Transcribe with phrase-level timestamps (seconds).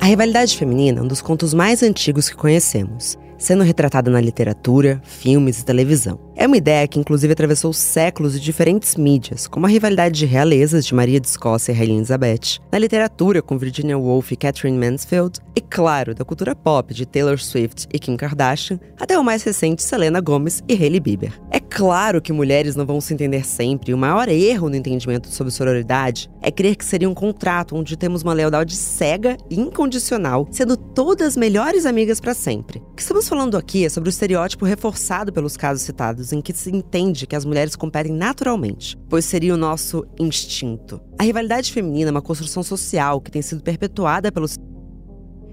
[0.00, 5.00] A rivalidade feminina é um dos contos mais antigos que conhecemos sendo retratada na literatura,
[5.02, 6.20] filmes e televisão.
[6.36, 10.86] É uma ideia que inclusive atravessou séculos e diferentes mídias, como a rivalidade de realezas
[10.86, 15.40] de Maria de Escócia e Rainha Elizabeth, na literatura com Virginia Woolf e Catherine Mansfield,
[15.56, 19.82] e claro, da cultura pop de Taylor Swift e Kim Kardashian, até o mais recente
[19.82, 21.32] Selena Gomez e Hailey Bieber.
[21.50, 25.28] É claro que mulheres não vão se entender sempre, e o maior erro no entendimento
[25.28, 30.48] sobre sororidade é crer que seria um contrato onde temos uma lealdade cega e incondicional,
[30.50, 32.82] sendo todas melhores amigas para sempre.
[32.96, 36.68] Que estamos falando aqui é sobre o estereótipo reforçado pelos casos citados, em que se
[36.68, 41.00] entende que as mulheres competem naturalmente, pois seria o nosso instinto.
[41.16, 44.58] A rivalidade feminina é uma construção social que tem sido perpetuada pelos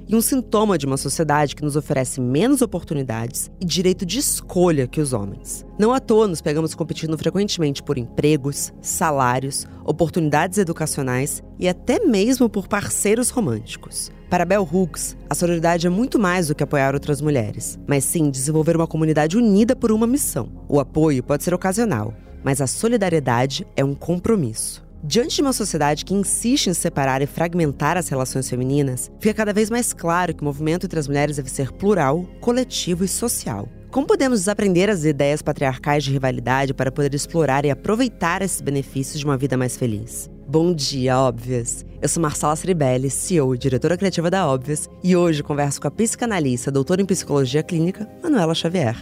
[0.08, 4.88] e um sintoma de uma sociedade que nos oferece menos oportunidades e direito de escolha
[4.88, 5.66] que os homens.
[5.78, 12.50] Não à toa nos pegamos competindo frequentemente por empregos, salários, oportunidades educacionais e até mesmo
[12.50, 14.12] por parceiros românticos.
[14.30, 18.30] Para Bell Hooks, a sororidade é muito mais do que apoiar outras mulheres, mas sim
[18.30, 20.52] desenvolver uma comunidade unida por uma missão.
[20.68, 24.87] O apoio pode ser ocasional, mas a solidariedade é um compromisso.
[25.04, 29.54] Diante de uma sociedade que insiste em separar e fragmentar as relações femininas, fica cada
[29.54, 33.70] vez mais claro que o movimento entre as mulheres deve ser plural, coletivo e social.
[33.92, 39.20] Como podemos desaprender as ideias patriarcais de rivalidade para poder explorar e aproveitar esses benefícios
[39.20, 40.30] de uma vida mais feliz?
[40.48, 41.86] Bom dia, óbvias!
[42.02, 45.92] Eu sou Marcela Ceribelli, CEO e diretora criativa da Óbvias, e hoje converso com a
[45.92, 48.96] psicanalista, doutora em psicologia clínica, Manuela Xavier.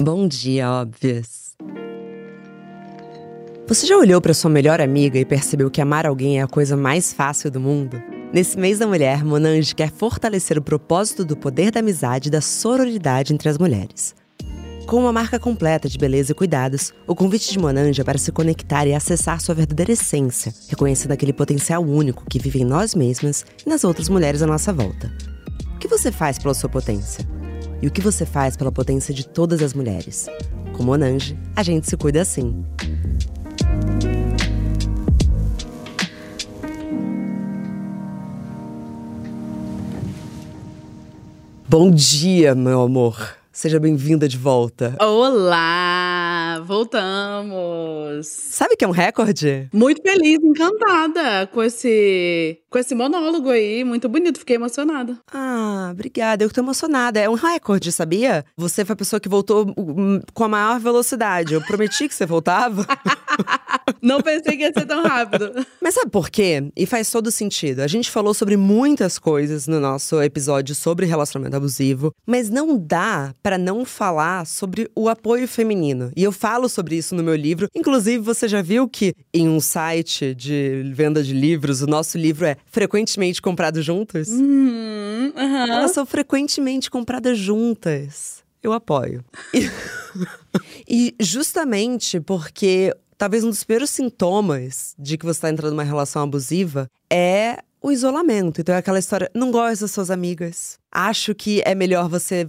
[0.00, 1.48] Bom dia, óbvias.
[3.66, 6.76] Você já olhou para sua melhor amiga e percebeu que amar alguém é a coisa
[6.76, 8.02] mais fácil do mundo?
[8.32, 12.40] Nesse mês da mulher, Monange quer fortalecer o propósito do poder da amizade e da
[12.40, 14.14] sororidade entre as mulheres.
[14.86, 18.32] Com uma marca completa de beleza e cuidados, o convite de Monange é para se
[18.32, 23.44] conectar e acessar sua verdadeira essência, reconhecendo aquele potencial único que vive em nós mesmas
[23.66, 25.12] e nas outras mulheres à nossa volta.
[25.74, 27.37] O que você faz pela sua potência?
[27.80, 30.26] E o que você faz pela potência de todas as mulheres?
[30.76, 32.64] Com Monange, a gente se cuida assim.
[41.68, 43.36] Bom dia, meu amor.
[43.52, 44.96] Seja bem-vinda de volta.
[45.00, 46.17] Olá!
[46.64, 48.26] Voltamos!
[48.26, 49.68] Sabe que é um recorde?
[49.72, 53.84] Muito feliz, encantada com esse, com esse monólogo aí.
[53.84, 55.18] Muito bonito, fiquei emocionada.
[55.32, 56.44] Ah, obrigada.
[56.44, 57.20] Eu tô emocionada.
[57.20, 58.44] É um recorde, sabia?
[58.56, 61.54] Você foi a pessoa que voltou hum, com a maior velocidade.
[61.54, 62.86] Eu prometi que você voltava.
[64.02, 65.66] Não pensei que ia ser tão rápido.
[65.80, 66.70] Mas sabe por quê?
[66.76, 67.80] E faz todo sentido.
[67.80, 73.32] A gente falou sobre muitas coisas no nosso episódio sobre relacionamento abusivo, mas não dá
[73.42, 76.10] para não falar sobre o apoio feminino.
[76.16, 77.68] E eu falo sobre isso no meu livro.
[77.74, 82.46] Inclusive, você já viu que em um site de venda de livros, o nosso livro
[82.46, 84.28] é frequentemente comprado juntos?
[84.28, 85.72] Uhum, uhum.
[85.72, 88.42] Elas são frequentemente compradas juntas.
[88.62, 89.24] Eu apoio.
[89.52, 89.70] E,
[90.88, 96.22] e justamente porque talvez um dos primeiros sintomas de que você está entrando numa relação
[96.22, 98.60] abusiva é o isolamento.
[98.60, 100.78] Então é aquela história, não gosto das suas amigas.
[100.90, 102.48] Acho que é melhor você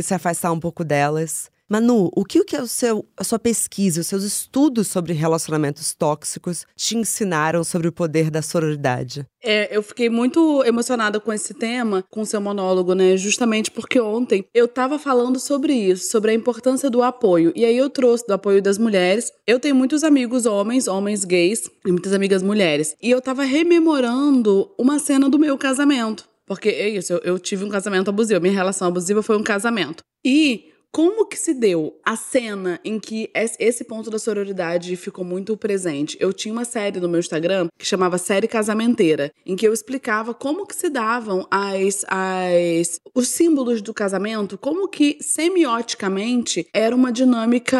[0.00, 1.50] se afastar um pouco delas.
[1.72, 5.94] Manu, o que, que é o seu, a sua pesquisa, os seus estudos sobre relacionamentos
[5.94, 9.26] tóxicos te ensinaram sobre o poder da sororidade?
[9.42, 13.16] É, eu fiquei muito emocionada com esse tema, com o seu monólogo, né?
[13.16, 17.54] Justamente porque ontem eu tava falando sobre isso, sobre a importância do apoio.
[17.56, 19.32] E aí eu trouxe do apoio das mulheres.
[19.46, 22.94] Eu tenho muitos amigos homens, homens gays, e muitas amigas mulheres.
[23.00, 26.28] E eu tava rememorando uma cena do meu casamento.
[26.46, 28.42] Porque é isso, eu, eu tive um casamento abusivo.
[28.42, 30.02] Minha relação abusiva foi um casamento.
[30.22, 35.56] E como que se deu a cena em que esse ponto da sororidade ficou muito
[35.56, 36.18] presente?
[36.20, 40.34] Eu tinha uma série no meu Instagram que chamava Série Casamenteira, em que eu explicava
[40.34, 47.10] como que se davam as, as os símbolos do casamento, como que semioticamente era uma
[47.10, 47.78] dinâmica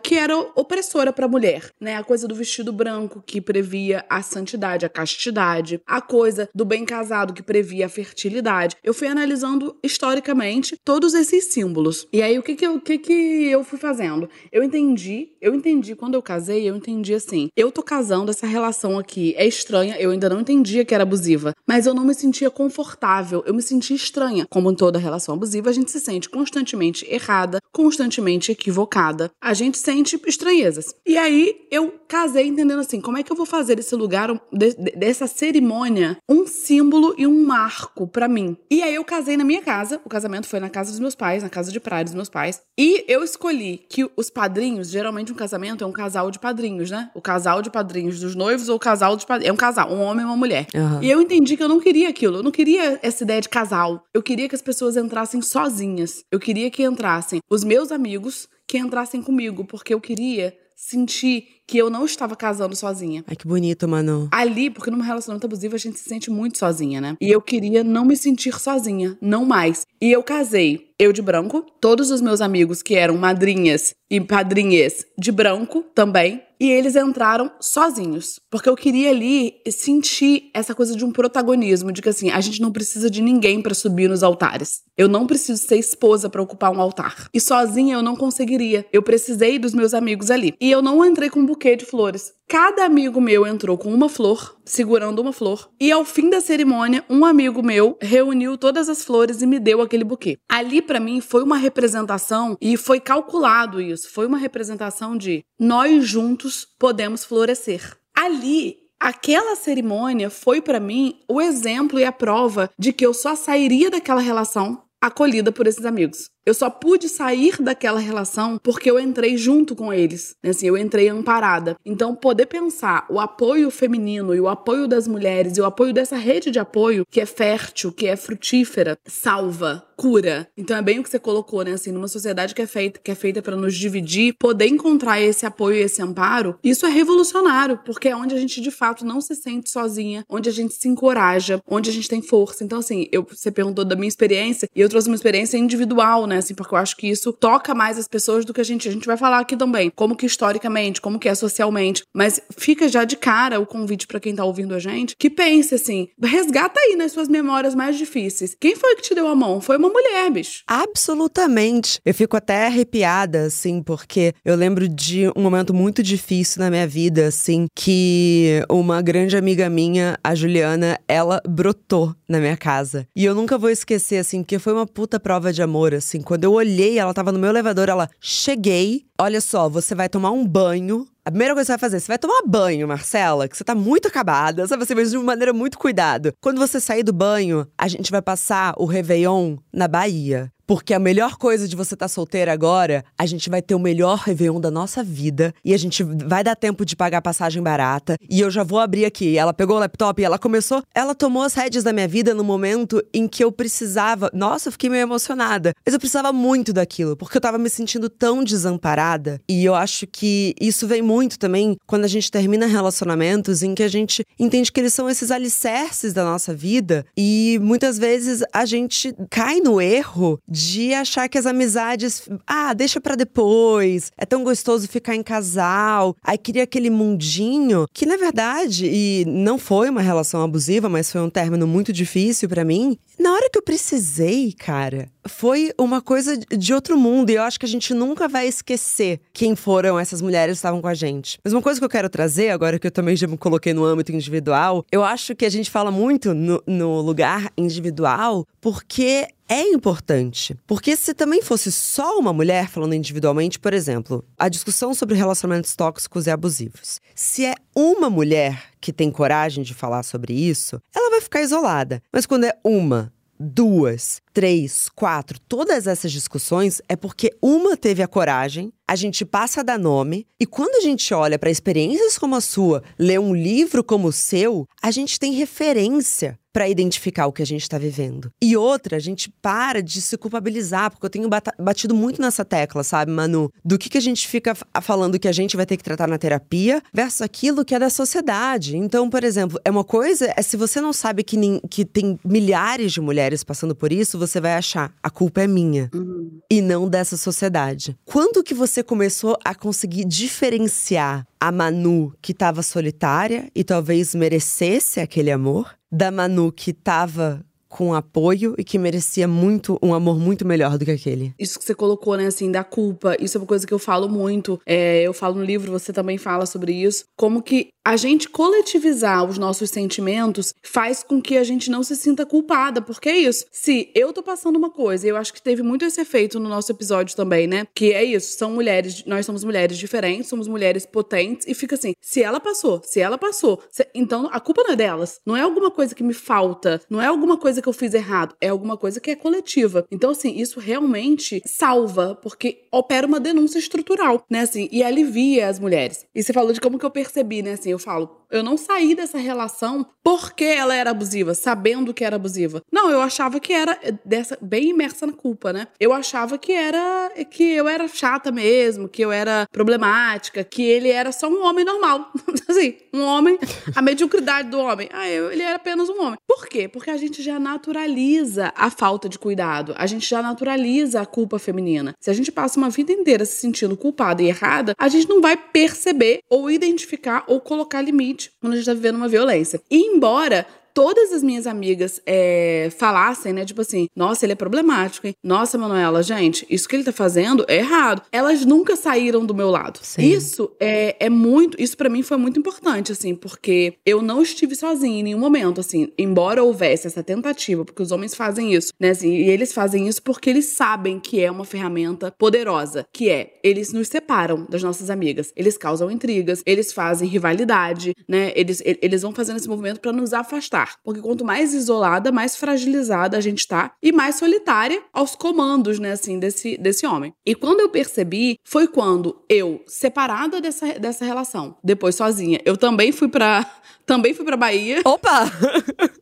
[0.00, 1.96] que era opressora para a mulher, né?
[1.96, 6.84] A coisa do vestido branco que previa a santidade, a castidade, a coisa do bem
[6.84, 8.76] casado que previa a fertilidade.
[8.84, 12.06] Eu fui analisando historicamente todos esses símbolos.
[12.12, 14.28] E aí que que eu, que que eu fui fazendo?
[14.52, 18.98] Eu entendi, eu entendi quando eu casei, eu entendi assim, eu tô casando, essa relação
[18.98, 22.50] aqui é estranha, eu ainda não entendia que era abusiva, mas eu não me sentia
[22.50, 24.46] confortável, eu me sentia estranha.
[24.50, 29.30] Como em toda relação abusiva, a gente se sente constantemente errada, constantemente equivocada.
[29.40, 30.94] A gente sente estranhezas.
[31.06, 34.74] E aí eu casei entendendo assim, como é que eu vou fazer esse lugar de,
[34.74, 38.56] de, dessa cerimônia um símbolo e um marco para mim.
[38.70, 41.42] E aí eu casei na minha casa, o casamento foi na casa dos meus pais,
[41.42, 42.60] na casa de praia dos meus pais.
[42.76, 47.08] E eu escolhi que os padrinhos, geralmente um casamento é um casal de padrinhos, né?
[47.14, 49.50] O casal de padrinhos dos noivos ou o casal de padrinhos.
[49.50, 50.66] É um casal, um homem e uma mulher.
[50.74, 51.00] Uhum.
[51.00, 52.38] E eu entendi que eu não queria aquilo.
[52.38, 54.04] Eu não queria essa ideia de casal.
[54.12, 56.24] Eu queria que as pessoas entrassem sozinhas.
[56.32, 61.78] Eu queria que entrassem os meus amigos que entrassem comigo, porque eu queria sentir que
[61.78, 63.24] eu não estava casando sozinha.
[63.26, 64.28] Ai, que bonito, mano.
[64.30, 67.16] Ali, porque num relacionamento abusivo a gente se sente muito sozinha, né?
[67.20, 69.86] E eu queria não me sentir sozinha, não mais.
[70.00, 75.04] E eu casei, eu de branco, todos os meus amigos que eram madrinhas e padrinhas
[75.18, 78.40] de branco também, e eles entraram sozinhos.
[78.50, 82.62] Porque eu queria ali sentir essa coisa de um protagonismo, de que assim, a gente
[82.62, 84.82] não precisa de ninguém para subir nos altares.
[84.96, 87.28] Eu não preciso ser esposa para ocupar um altar.
[87.34, 88.86] E sozinha eu não conseguiria.
[88.90, 90.54] Eu precisei dos meus amigos ali.
[90.58, 92.32] E eu não entrei com um buquê de flores.
[92.46, 97.04] Cada amigo meu entrou com uma flor, segurando uma flor, e ao fim da cerimônia,
[97.08, 100.38] um amigo meu reuniu todas as flores e me deu aquele buquê.
[100.48, 106.04] Ali para mim foi uma representação e foi calculado isso, foi uma representação de nós
[106.06, 107.96] juntos podemos florescer.
[108.14, 113.34] Ali Aquela cerimônia foi para mim o exemplo e a prova de que eu só
[113.34, 116.30] sairia daquela relação acolhida por esses amigos.
[116.46, 120.36] Eu só pude sair daquela relação porque eu entrei junto com eles.
[120.42, 120.50] Né?
[120.50, 121.76] Assim, eu entrei amparada.
[121.84, 126.16] Então, poder pensar o apoio feminino e o apoio das mulheres e o apoio dessa
[126.16, 130.46] rede de apoio que é fértil, que é frutífera, salva, cura.
[130.56, 131.72] Então, é bem o que você colocou, né?
[131.72, 135.46] Assim, numa sociedade que é feita, que é feita para nos dividir, poder encontrar esse
[135.46, 139.20] apoio e esse amparo, isso é revolucionário, porque é onde a gente de fato não
[139.20, 142.64] se sente sozinha, onde a gente se encoraja, onde a gente tem força.
[142.64, 146.33] Então, assim, eu, você perguntou da minha experiência e eu trouxe uma experiência individual, né?
[146.34, 146.38] Né?
[146.38, 148.88] Assim, porque eu acho que isso toca mais as pessoas do que a gente.
[148.88, 152.02] A gente vai falar aqui também, como que historicamente, como que é socialmente.
[152.14, 155.74] Mas fica já de cara o convite para quem tá ouvindo a gente que pense
[155.74, 158.56] assim: resgata aí nas suas memórias mais difíceis.
[158.58, 159.60] Quem foi que te deu a mão?
[159.60, 160.62] Foi uma mulher, bicho.
[160.66, 162.00] Absolutamente.
[162.04, 166.86] Eu fico até arrepiada, assim, porque eu lembro de um momento muito difícil na minha
[166.86, 173.06] vida, assim, que uma grande amiga minha, a Juliana, ela brotou na minha casa.
[173.14, 176.44] E eu nunca vou esquecer, assim, porque foi uma puta prova de amor, assim, quando
[176.44, 179.04] eu olhei, ela tava no meu elevador, ela cheguei.
[179.20, 181.06] Olha só, você vai tomar um banho.
[181.24, 183.74] A primeira coisa que você vai fazer, você vai tomar banho, Marcela, que você tá
[183.74, 186.32] muito acabada, sabe assim, mas de uma maneira muito cuidado.
[186.40, 190.52] Quando você sair do banho, a gente vai passar o Réveillon na Bahia.
[190.66, 193.78] Porque a melhor coisa de você estar tá solteira agora, a gente vai ter o
[193.78, 195.54] melhor Réveillon da nossa vida.
[195.64, 198.16] E a gente vai dar tempo de pagar passagem barata.
[198.28, 199.36] E eu já vou abrir aqui.
[199.36, 200.82] Ela pegou o laptop e ela começou.
[200.94, 204.30] Ela tomou as rédeas da minha vida no momento em que eu precisava.
[204.32, 205.72] Nossa, eu fiquei meio emocionada.
[205.84, 209.40] Mas eu precisava muito daquilo, porque eu tava me sentindo tão desamparada.
[209.48, 213.82] E eu acho que isso vem muito também quando a gente termina relacionamentos em que
[213.82, 217.04] a gente entende que eles são esses alicerces da nossa vida.
[217.16, 223.00] E muitas vezes a gente cai no erro de achar que as amizades, ah, deixa
[223.00, 226.16] para depois, é tão gostoso ficar em casal.
[226.22, 231.20] Aí queria aquele mundinho que na verdade, e não foi uma relação abusiva, mas foi
[231.20, 232.96] um término muito difícil para mim.
[233.18, 237.58] Na hora que eu precisei, cara, foi uma coisa de outro mundo e eu acho
[237.58, 241.38] que a gente nunca vai esquecer quem foram essas mulheres que estavam com a gente.
[241.42, 243.84] Mas uma coisa que eu quero trazer, agora que eu também já me coloquei no
[243.84, 249.62] âmbito individual, eu acho que a gente fala muito no, no lugar individual porque é
[249.62, 250.56] importante.
[250.66, 255.76] Porque se também fosse só uma mulher falando individualmente, por exemplo, a discussão sobre relacionamentos
[255.76, 257.00] tóxicos e abusivos.
[257.14, 262.02] Se é uma mulher que tem coragem de falar sobre isso, ela vai ficar isolada.
[262.12, 268.08] Mas quando é uma, duas, três, quatro, todas essas discussões é porque uma teve a
[268.08, 272.36] coragem, a gente passa a dar nome, e quando a gente olha para experiências como
[272.36, 277.32] a sua, lê um livro como o seu, a gente tem referência para identificar o
[277.32, 278.30] que a gente está vivendo.
[278.40, 282.84] E outra, a gente para de se culpabilizar, porque eu tenho batido muito nessa tecla,
[282.84, 283.50] sabe, Manu?
[283.64, 286.16] Do que, que a gente fica falando que a gente vai ter que tratar na
[286.16, 288.76] terapia versus aquilo que é da sociedade.
[288.76, 291.36] Então, por exemplo, é uma coisa, é se você não sabe que,
[291.68, 295.90] que tem milhares de mulheres passando por isso, você vai achar a culpa é minha
[295.92, 296.38] uhum.
[296.48, 297.96] e não dessa sociedade.
[298.04, 305.00] Quando que você começou a conseguir diferenciar a Manu que estava solitária e talvez merecesse
[305.00, 310.46] aquele amor, da Manu que estava com apoio e que merecia muito um amor muito
[310.46, 311.34] melhor do que aquele.
[311.36, 314.08] Isso que você colocou, né, assim, da culpa, isso é uma coisa que eu falo
[314.08, 314.60] muito.
[314.64, 317.04] É, eu falo no livro, você também fala sobre isso.
[317.16, 321.94] Como que a gente coletivizar os nossos sentimentos faz com que a gente não se
[321.94, 323.44] sinta culpada, porque é isso.
[323.52, 326.72] Se eu tô passando uma coisa, eu acho que teve muito esse efeito no nosso
[326.72, 327.66] episódio também, né?
[327.74, 331.92] Que é isso, são mulheres, nós somos mulheres diferentes, somos mulheres potentes, e fica assim,
[332.00, 335.42] se ela passou, se ela passou, se, então a culpa não é delas, não é
[335.42, 338.76] alguma coisa que me falta, não é alguma coisa que eu fiz errado, é alguma
[338.76, 339.86] coisa que é coletiva.
[339.90, 345.58] Então, assim, isso realmente salva, porque opera uma denúncia estrutural, né, assim, e alivia as
[345.58, 346.04] mulheres.
[346.14, 348.94] E você falou de como que eu percebi, né, assim, eu falo, eu não saí
[348.94, 352.62] dessa relação porque ela era abusiva, sabendo que era abusiva.
[352.70, 355.68] Não, eu achava que era dessa bem imersa na culpa, né?
[355.80, 360.90] Eu achava que era que eu era chata mesmo, que eu era problemática, que ele
[360.90, 362.12] era só um homem normal.
[362.48, 363.38] assim, um homem,
[363.74, 364.88] a mediocridade do homem.
[364.92, 366.18] Ah, eu, ele era apenas um homem.
[366.26, 366.68] Por quê?
[366.68, 371.38] Porque a gente já naturaliza a falta de cuidado, a gente já naturaliza a culpa
[371.38, 371.94] feminina.
[372.00, 375.20] Se a gente passa uma vida inteira se sentindo culpada e errada, a gente não
[375.20, 379.60] vai perceber ou identificar ou colocar limite quando a gente tá vivendo uma violência.
[379.70, 383.44] E embora todas as minhas amigas é, falassem, né?
[383.44, 385.14] Tipo assim, nossa, ele é problemático, hein?
[385.22, 388.02] Nossa, Manuela, gente, isso que ele tá fazendo é errado.
[388.10, 389.78] Elas nunca saíram do meu lado.
[389.82, 390.02] Sim.
[390.02, 391.60] Isso é, é muito.
[391.62, 395.60] Isso para mim foi muito importante, assim, porque eu não estive sozinha em nenhum momento,
[395.60, 398.90] assim, embora houvesse essa tentativa, porque os homens fazem isso, né?
[398.90, 403.38] Assim, e eles fazem isso porque eles sabem que é uma ferramenta poderosa, que é
[403.44, 408.32] eles nos separam das nossas amigas, eles causam intrigas, eles fazem rivalidade, né?
[408.34, 413.16] Eles, eles vão fazendo esse movimento para nos afastar Porque quanto mais isolada, mais fragilizada
[413.16, 417.14] a gente tá e mais solitária aos comandos, né, assim, desse, desse homem.
[417.24, 422.92] E quando eu percebi, foi quando eu, separada dessa, dessa relação, depois sozinha, eu também
[422.92, 423.44] fui para
[423.86, 424.80] também fui pra Bahia.
[424.84, 425.30] Opa!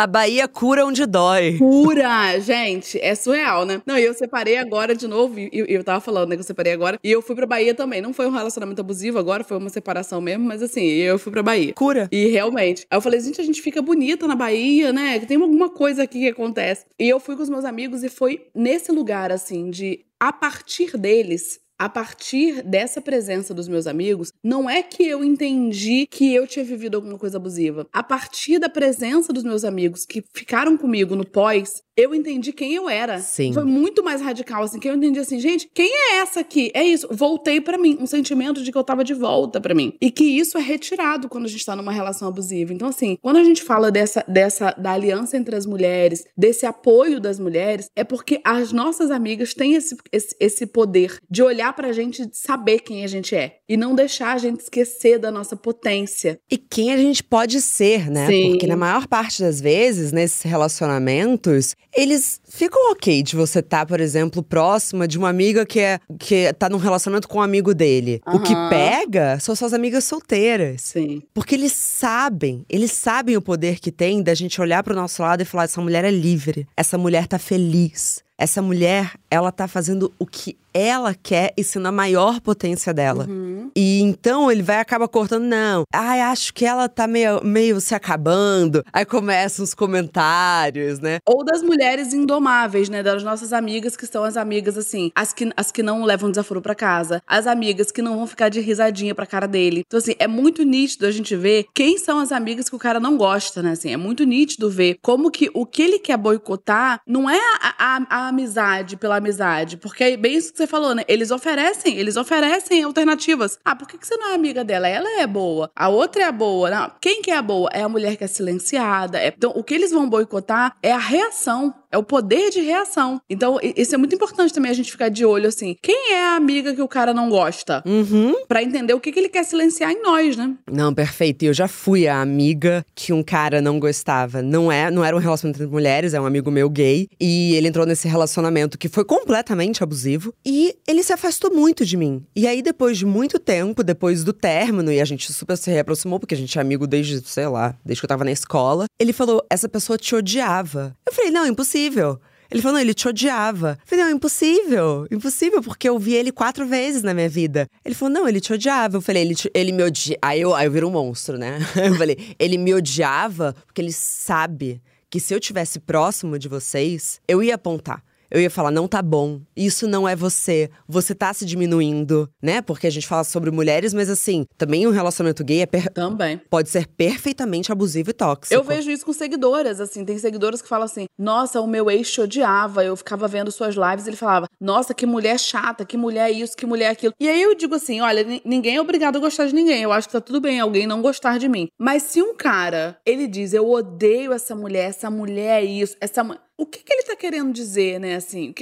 [0.00, 1.58] A Bahia cura onde dói.
[1.58, 2.40] Cura!
[2.40, 3.82] Gente, é surreal, né?
[3.84, 6.46] Não, e eu separei agora de novo, e eu, eu tava falando, né, que eu
[6.46, 8.00] separei agora, e eu fui pra Bahia também.
[8.00, 11.42] Não foi um relacionamento abusivo agora, foi uma separação mesmo, mas assim, eu fui pra
[11.42, 11.74] Bahia.
[11.74, 12.08] Cura.
[12.10, 12.86] E realmente.
[12.90, 15.18] Aí eu falei, gente, a gente fica bonita na Bahia, né?
[15.18, 16.86] Que tem alguma coisa aqui que acontece.
[16.98, 20.96] E eu fui com os meus amigos e foi nesse lugar, assim, de a partir
[20.96, 26.46] deles a partir dessa presença dos meus amigos, não é que eu entendi que eu
[26.46, 27.86] tinha vivido alguma coisa abusiva.
[27.90, 32.74] A partir da presença dos meus amigos que ficaram comigo no pós, eu entendi quem
[32.74, 33.20] eu era.
[33.20, 33.52] Sim.
[33.52, 36.70] Foi muito mais radical, assim, que eu entendi assim, gente, quem é essa aqui?
[36.74, 39.94] É isso, voltei para mim, um sentimento de que eu tava de volta para mim.
[40.00, 42.72] E que isso é retirado quando a gente tá numa relação abusiva.
[42.72, 47.20] Então, assim, quando a gente fala dessa, dessa, da aliança entre as mulheres, desse apoio
[47.20, 51.92] das mulheres, é porque as nossas amigas têm esse, esse, esse poder de olhar pra
[51.92, 53.58] gente saber quem a gente é.
[53.68, 56.38] E não deixar a gente esquecer da nossa potência.
[56.50, 58.26] E quem a gente pode ser, né?
[58.26, 58.50] Sim.
[58.50, 63.86] Porque na maior parte das vezes, nesses relacionamentos, eles ficam ok de você estar, tá,
[63.86, 67.74] por exemplo, próxima de uma amiga que, é, que tá num relacionamento com um amigo
[67.74, 68.20] dele.
[68.26, 68.36] Uhum.
[68.36, 70.82] O que pega são suas amigas solteiras.
[70.82, 71.22] Sim.
[71.34, 75.42] Porque eles sabem, eles sabem o poder que tem da gente olhar pro nosso lado
[75.42, 78.22] e falar: essa mulher é livre, essa mulher tá feliz.
[78.40, 83.26] Essa mulher, ela tá fazendo o que ela quer e sendo a maior potência dela.
[83.28, 83.59] Uhum.
[83.76, 85.84] E então ele vai acaba cortando, não.
[85.92, 88.84] Ai, acho que ela tá meio, meio se acabando.
[88.92, 91.18] Aí começam os comentários, né?
[91.26, 93.02] Ou das mulheres indomáveis, né?
[93.02, 96.60] Das nossas amigas que são as amigas, assim, as que, as que não levam desaforo
[96.60, 99.84] para casa, as amigas que não vão ficar de risadinha pra cara dele.
[99.86, 103.00] Então, assim, é muito nítido a gente ver quem são as amigas que o cara
[103.00, 103.72] não gosta, né?
[103.72, 107.74] Assim, é muito nítido ver como que o que ele quer boicotar não é a,
[107.78, 111.04] a, a amizade pela amizade, porque é bem isso que você falou, né?
[111.06, 113.58] Eles oferecem, eles oferecem alternativas.
[113.64, 114.88] Ah, por que, que você não é amiga dela?
[114.88, 115.70] Ela é boa.
[115.76, 116.70] A outra é a boa.
[116.70, 117.68] Não, quem que é a boa?
[117.72, 119.18] É a mulher que é silenciada.
[119.18, 119.28] É...
[119.28, 121.74] Então, o que eles vão boicotar é a reação.
[121.90, 123.20] É o poder de reação.
[123.28, 125.76] Então, isso é muito importante também a gente ficar de olho, assim.
[125.82, 127.82] Quem é a amiga que o cara não gosta?
[127.84, 128.34] Uhum.
[128.46, 130.54] Pra entender o que, que ele quer silenciar em nós, né?
[130.70, 131.44] Não, perfeito.
[131.44, 134.40] E eu já fui a amiga que um cara não gostava.
[134.40, 137.08] Não é, não era um relacionamento entre mulheres, é um amigo meu gay.
[137.20, 140.32] E ele entrou nesse relacionamento que foi completamente abusivo.
[140.46, 142.24] E ele se afastou muito de mim.
[142.36, 146.20] E aí, depois de muito tempo, depois do término, e a gente super se reaproximou,
[146.20, 148.84] porque a gente é amigo desde, sei lá, desde que eu tava na escola.
[148.98, 150.94] Ele falou: essa pessoa te odiava.
[151.04, 152.20] Eu falei: não, impossível impossível.
[152.50, 153.78] Ele falou, não, ele te odiava.
[153.80, 155.06] Eu falei, não, impossível.
[155.10, 157.68] Impossível, porque eu vi ele quatro vezes na minha vida.
[157.84, 158.96] Ele falou, não, ele te odiava.
[158.96, 160.18] Eu falei, ele, te, ele me odiava.
[160.20, 161.58] Aí eu, aí eu viro um monstro, né?
[161.76, 167.20] Eu falei, ele me odiava porque ele sabe que se eu tivesse próximo de vocês,
[167.26, 171.32] eu ia apontar eu ia falar, não tá bom, isso não é você, você tá
[171.34, 172.62] se diminuindo, né?
[172.62, 175.66] Porque a gente fala sobre mulheres, mas assim, também um relacionamento gay é.
[175.90, 176.40] Também.
[176.48, 178.54] pode ser perfeitamente abusivo e tóxico.
[178.54, 182.10] Eu vejo isso com seguidoras, assim, tem seguidoras que falam assim: "Nossa, o meu ex
[182.10, 182.84] te odiava".
[182.84, 186.56] Eu ficava vendo suas lives e ele falava: "Nossa, que mulher chata, que mulher isso,
[186.56, 187.12] que mulher aquilo".
[187.20, 189.82] E aí eu digo assim: "Olha, ninguém é obrigado a gostar de ninguém.
[189.82, 191.68] Eu acho que tá tudo bem alguém não gostar de mim.
[191.78, 196.24] Mas se um cara, ele diz: "Eu odeio essa mulher, essa mulher é isso, essa
[196.60, 198.16] o que, que ele tá querendo dizer, né?
[198.16, 198.52] Assim,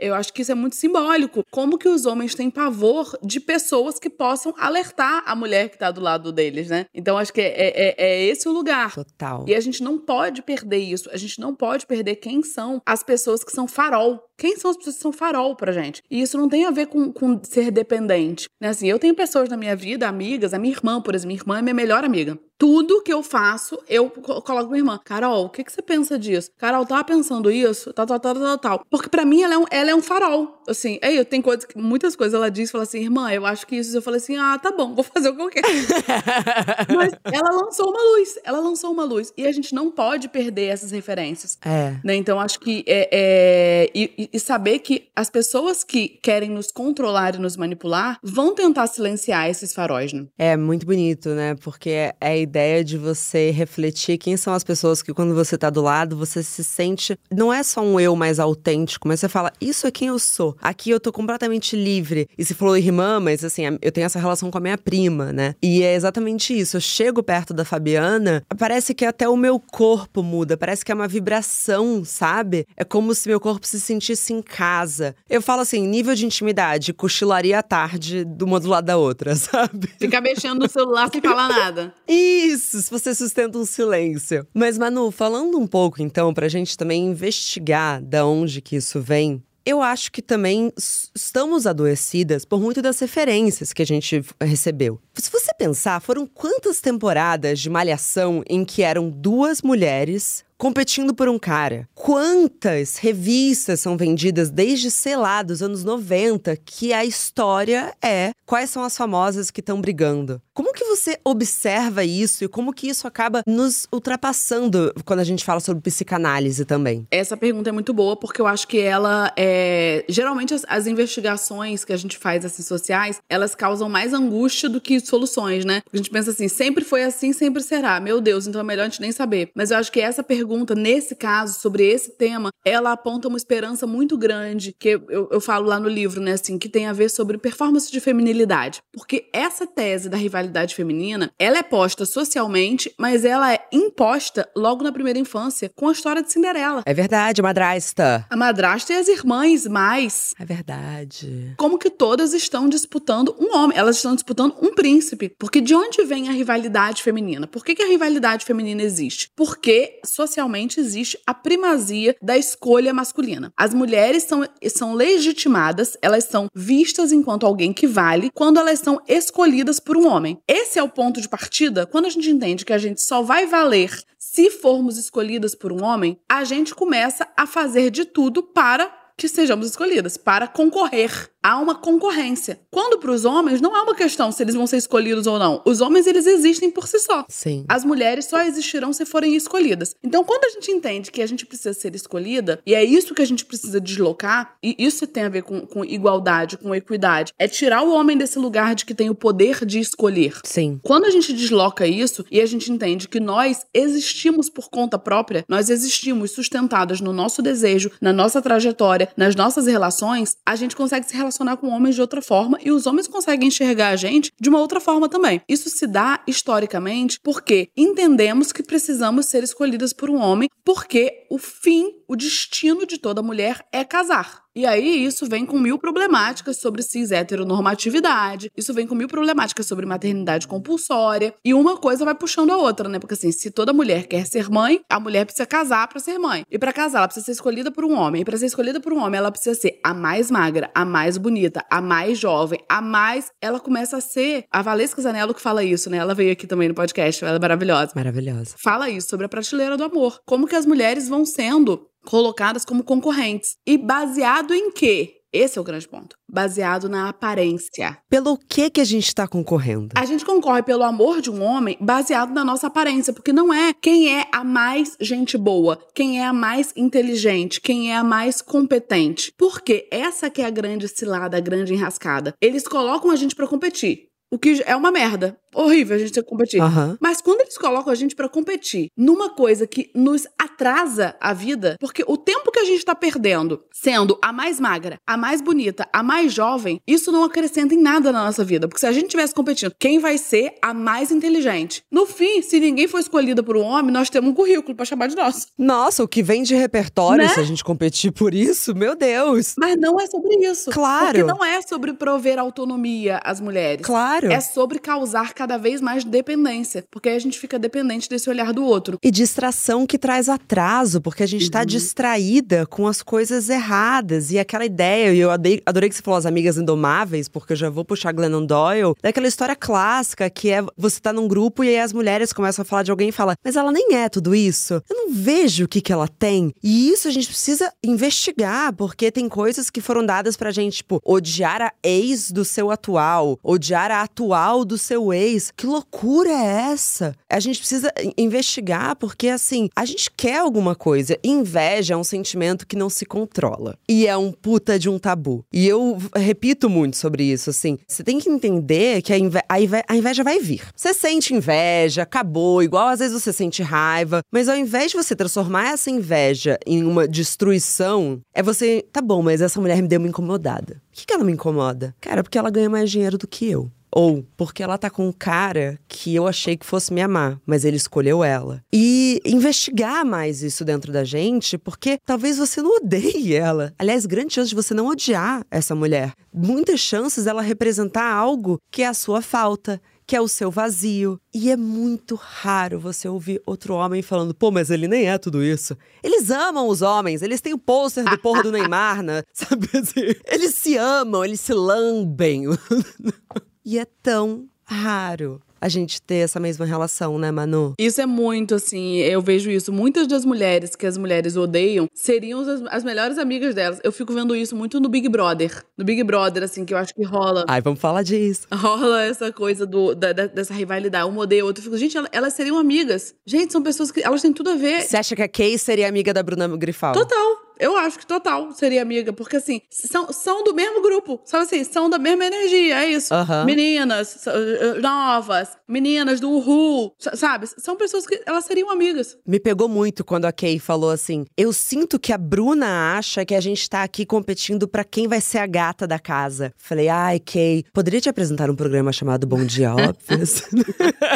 [0.00, 1.44] eu acho que isso é muito simbólico.
[1.52, 5.92] Como que os homens têm pavor de pessoas que possam alertar a mulher que tá
[5.92, 6.86] do lado deles, né?
[6.92, 8.92] Então acho que é, é, é esse o lugar.
[8.92, 9.44] Total.
[9.46, 11.08] E a gente não pode perder isso.
[11.12, 14.20] A gente não pode perder quem são as pessoas que são farol.
[14.42, 16.02] Quem são as pessoas que são farol pra gente?
[16.10, 18.48] E isso não tem a ver com, com ser dependente.
[18.60, 18.70] Né?
[18.70, 21.58] Assim, eu tenho pessoas na minha vida, amigas, a minha irmã, por exemplo, minha irmã
[21.60, 25.00] é minha melhor amiga tudo que eu faço, eu coloco minha irmã.
[25.04, 26.48] Carol, o que, que você pensa disso?
[26.56, 27.92] Carol, tava pensando isso?
[27.92, 28.86] Tal, tal, tal, tal, tal.
[28.88, 30.62] Porque para mim ela é, um, ela é um farol.
[30.68, 33.74] Assim, aí eu tenho coisas, muitas coisas ela diz, fala assim, irmã, eu acho que
[33.74, 33.96] isso.
[33.96, 35.66] Eu falei assim, ah, tá bom, vou fazer o que eu quero.
[36.94, 39.32] Mas ela lançou uma luz, ela lançou uma luz.
[39.36, 41.58] E a gente não pode perder essas referências.
[41.64, 41.96] É.
[42.04, 42.14] Né?
[42.14, 47.34] Então acho que é, é e, e saber que as pessoas que querem nos controlar
[47.34, 50.26] e nos manipular vão tentar silenciar esses faróis, né?
[50.38, 51.54] É muito bonito, né?
[51.56, 55.70] Porque é a ideia de você refletir quem são as pessoas que, quando você tá
[55.70, 57.16] do lado, você se sente.
[57.30, 60.56] Não é só um eu mais autêntico, mas você fala, isso é quem eu sou.
[60.60, 62.28] Aqui eu tô completamente livre.
[62.36, 65.54] E se falou irmã, mas assim, eu tenho essa relação com a minha prima, né?
[65.62, 66.76] E é exatamente isso.
[66.76, 70.94] Eu chego perto da Fabiana, parece que até o meu corpo muda, parece que é
[70.94, 72.66] uma vibração, sabe?
[72.76, 75.14] É como se meu corpo se sentisse em casa.
[75.28, 79.34] Eu falo assim, nível de intimidade, cochilaria à tarde de uma do lado da outra,
[79.36, 79.88] sabe?
[79.98, 81.94] Fica mexendo no celular sem falar nada.
[82.06, 84.46] Isso, se você sustenta um silêncio.
[84.52, 89.42] Mas, Manu, falando um pouco então, pra gente também investigar da onde que isso vem,
[89.64, 90.72] eu acho que também
[91.14, 95.00] estamos adoecidas por muito das referências que a gente recebeu.
[95.14, 101.28] Se você pensar, foram quantas temporadas de Malhação em que eram duas mulheres competindo por
[101.28, 101.88] um cara.
[101.92, 108.70] Quantas revistas são vendidas desde, sei lá, dos anos 90, que a história é quais
[108.70, 110.40] são as famosas que estão brigando?
[110.54, 115.44] Como que você observa isso e como que isso acaba nos ultrapassando quando a gente
[115.44, 117.08] fala sobre psicanálise também?
[117.10, 120.04] Essa pergunta é muito boa porque eu acho que ela é.
[120.08, 124.80] Geralmente as, as investigações que a gente faz assim sociais, elas causam mais angústia do
[124.80, 125.82] que soluções, né?
[125.92, 127.98] A gente pensa assim, sempre foi assim, sempre será.
[127.98, 129.50] Meu Deus, então é melhor a gente nem saber.
[129.56, 133.38] Mas eu acho que essa pergunta pergunta, nesse caso, sobre esse tema, ela aponta uma
[133.38, 136.92] esperança muito grande, que eu, eu falo lá no livro, né, assim, que tem a
[136.92, 138.82] ver sobre performance de feminilidade.
[138.92, 144.84] Porque essa tese da rivalidade feminina, ela é posta socialmente, mas ela é imposta logo
[144.84, 146.82] na primeira infância, com a história de Cinderela.
[146.84, 148.26] É verdade, a madrasta.
[148.28, 150.34] A madrasta e as irmãs, mas.
[150.38, 151.54] É verdade.
[151.56, 153.78] Como que todas estão disputando um homem?
[153.78, 155.34] Elas estão disputando um príncipe.
[155.38, 157.46] Porque de onde vem a rivalidade feminina?
[157.46, 159.30] Por que, que a rivalidade feminina existe?
[159.34, 163.52] Porque socialmente socialmente existe a primazia da escolha masculina.
[163.56, 169.00] As mulheres são, são legitimadas, elas são vistas enquanto alguém que vale quando elas são
[169.06, 170.38] escolhidas por um homem.
[170.48, 171.86] Esse é o ponto de partida.
[171.86, 175.84] Quando a gente entende que a gente só vai valer se formos escolhidas por um
[175.84, 181.58] homem, a gente começa a fazer de tudo para que sejamos escolhidas, para concorrer há
[181.58, 182.60] uma concorrência.
[182.70, 185.60] Quando para os homens não é uma questão se eles vão ser escolhidos ou não.
[185.64, 187.24] Os homens eles existem por si só.
[187.28, 187.64] Sim.
[187.68, 189.94] As mulheres só existirão se forem escolhidas.
[190.02, 193.22] Então, quando a gente entende que a gente precisa ser escolhida, e é isso que
[193.22, 197.48] a gente precisa deslocar, e isso tem a ver com, com igualdade, com equidade, é
[197.48, 200.38] tirar o homem desse lugar de que tem o poder de escolher.
[200.44, 200.80] Sim.
[200.82, 205.44] Quando a gente desloca isso e a gente entende que nós existimos por conta própria,
[205.48, 211.06] nós existimos sustentadas no nosso desejo, na nossa trajetória, nas nossas relações, a gente consegue
[211.06, 214.48] se relacionar com homens de outra forma e os homens conseguem enxergar a gente de
[214.48, 215.40] uma outra forma também.
[215.48, 221.38] Isso se dá historicamente porque entendemos que precisamos ser escolhidas por um homem, porque o
[221.38, 224.42] fim, o destino de toda mulher é casar.
[224.54, 229.64] E aí isso vem com mil problemáticas sobre cis heteronormatividade, isso vem com mil problemáticas
[229.64, 232.98] sobre maternidade compulsória, e uma coisa vai puxando a outra, né?
[232.98, 236.44] Porque assim, se toda mulher quer ser mãe, a mulher precisa casar para ser mãe.
[236.50, 238.20] E para casar, ela precisa ser escolhida por um homem.
[238.20, 241.16] E para ser escolhida por um homem, ela precisa ser a mais magra, a mais
[241.16, 243.30] bonita, a mais jovem, a mais.
[243.40, 244.44] Ela começa a ser.
[244.50, 245.96] A Valesca Zanello que fala isso, né?
[245.96, 247.92] Ela veio aqui também no podcast, ela é maravilhosa.
[247.96, 248.54] Maravilhosa.
[248.58, 250.20] Fala isso sobre a prateleira do amor.
[250.26, 253.56] Como que as mulheres vão sendo colocadas como concorrentes.
[253.66, 255.22] E baseado em quê?
[255.32, 256.14] Esse é o grande ponto.
[256.30, 257.96] Baseado na aparência.
[258.10, 259.88] Pelo que que a gente está concorrendo?
[259.94, 263.72] A gente concorre pelo amor de um homem baseado na nossa aparência, porque não é
[263.72, 268.42] quem é a mais gente boa, quem é a mais inteligente, quem é a mais
[268.42, 269.32] competente.
[269.38, 272.34] Porque essa que é a grande cilada, a grande enrascada.
[272.38, 274.08] Eles colocam a gente para competir.
[274.30, 275.38] O que é uma merda.
[275.54, 276.60] Horrível a gente ter que competir.
[276.60, 276.96] Aham.
[277.00, 281.76] Mas quando eles colocam a gente pra competir numa coisa que nos atrasa a vida,
[281.80, 285.88] porque o tempo que a gente tá perdendo sendo a mais magra, a mais bonita,
[285.92, 288.68] a mais jovem, isso não acrescenta em nada na nossa vida.
[288.68, 291.82] Porque se a gente tivesse competindo, quem vai ser a mais inteligente?
[291.90, 295.08] No fim, se ninguém for escolhida por um homem, nós temos um currículo pra chamar
[295.08, 295.46] de nosso.
[295.58, 297.28] Nossa, o que vem de repertório Né?
[297.28, 299.54] se a gente competir por isso, meu Deus.
[299.58, 300.70] Mas não é sobre isso.
[300.70, 301.06] Claro.
[301.06, 303.84] Porque não é sobre prover autonomia às mulheres.
[303.84, 304.30] Claro.
[304.30, 306.84] É sobre causar cada vez mais dependência.
[306.88, 308.96] Porque aí a gente fica dependente desse olhar do outro.
[309.02, 314.30] E distração que traz atraso, porque a gente tá distraída com as coisas erradas.
[314.30, 317.68] E aquela ideia, e eu adorei que você falou as amigas indomáveis, porque eu já
[317.68, 321.80] vou puxar Glennon Doyle, daquela história clássica que é você tá num grupo e aí
[321.80, 324.74] as mulheres começam a falar de alguém e fala, mas ela nem é tudo isso.
[324.88, 326.52] Eu não vejo o que, que ela tem.
[326.62, 331.00] E isso a gente precisa investigar, porque tem coisas que foram dadas pra gente, tipo,
[331.04, 335.31] odiar a ex do seu atual, odiar a atual do seu ex.
[335.56, 337.14] Que loucura é essa?
[337.28, 341.18] A gente precisa in- investigar, porque assim, a gente quer alguma coisa.
[341.24, 343.78] Inveja é um sentimento que não se controla.
[343.88, 345.44] E é um puta de um tabu.
[345.52, 347.78] E eu repito muito sobre isso, assim.
[347.86, 350.62] Você tem que entender que a, inve- a inve- a inveja vai vir.
[350.74, 354.20] Você sente inveja, acabou, igual às vezes você sente raiva.
[354.30, 358.84] Mas ao invés de você transformar essa inveja em uma destruição, é você.
[358.92, 360.80] Tá bom, mas essa mulher me deu uma incomodada.
[360.90, 361.94] Por que, que ela me incomoda?
[362.00, 363.70] Cara, porque ela ganha mais dinheiro do que eu.
[363.94, 367.64] Ou porque ela tá com um cara que eu achei que fosse me amar, mas
[367.64, 368.64] ele escolheu ela.
[368.72, 373.74] E investigar mais isso dentro da gente, porque talvez você não odeie ela.
[373.78, 376.14] Aliás, grande chance de você não odiar essa mulher.
[376.32, 379.80] Muitas chances dela representar algo que é a sua falta.
[380.04, 381.18] Que é o seu vazio.
[381.32, 385.44] E é muito raro você ouvir outro homem falando, pô, mas ele nem é tudo
[385.44, 385.76] isso.
[386.02, 389.22] Eles amam os homens, eles têm o pôster do porra do Neymar, né?
[389.32, 390.12] Sabe assim?
[390.26, 392.46] Eles se amam, eles se lambem.
[393.64, 397.74] E é tão raro a gente ter essa mesma relação, né, Manu?
[397.78, 399.72] Isso é muito assim, eu vejo isso.
[399.72, 403.78] Muitas das mulheres que as mulheres odeiam seriam as, as melhores amigas delas.
[403.84, 405.62] Eu fico vendo isso muito no Big Brother.
[405.78, 407.44] No Big Brother, assim, que eu acho que rola.
[407.46, 408.48] Ai, vamos falar disso.
[408.52, 411.08] Rola essa coisa do, da- da- dessa rivalidade.
[411.08, 411.60] Uma odeia a outra.
[411.60, 413.14] Eu fico, gente, ela- elas seriam amigas.
[413.24, 414.82] Gente, são pessoas que elas têm tudo a ver.
[414.82, 416.92] Você acha que a Kay seria amiga da Bruna Grifal?
[416.92, 417.36] Total.
[417.62, 421.64] Eu acho que total seria amiga, porque assim, são, são do mesmo grupo, sabe assim,
[421.64, 423.12] são da mesma energia, é isso.
[423.14, 423.44] Aham.
[423.44, 427.46] Meninas s- eh, novas, meninas do Uhul, sa- sabe?
[427.58, 429.16] São pessoas que elas seriam amigas.
[429.26, 433.34] Me pegou muito quando a Kay falou assim: Eu sinto que a Bruna acha que
[433.34, 436.52] a gente tá aqui competindo pra quem vai ser a gata da casa.
[436.58, 440.42] Falei, ai, Kay, poderia te apresentar um programa chamado Bom Dia Óbvios?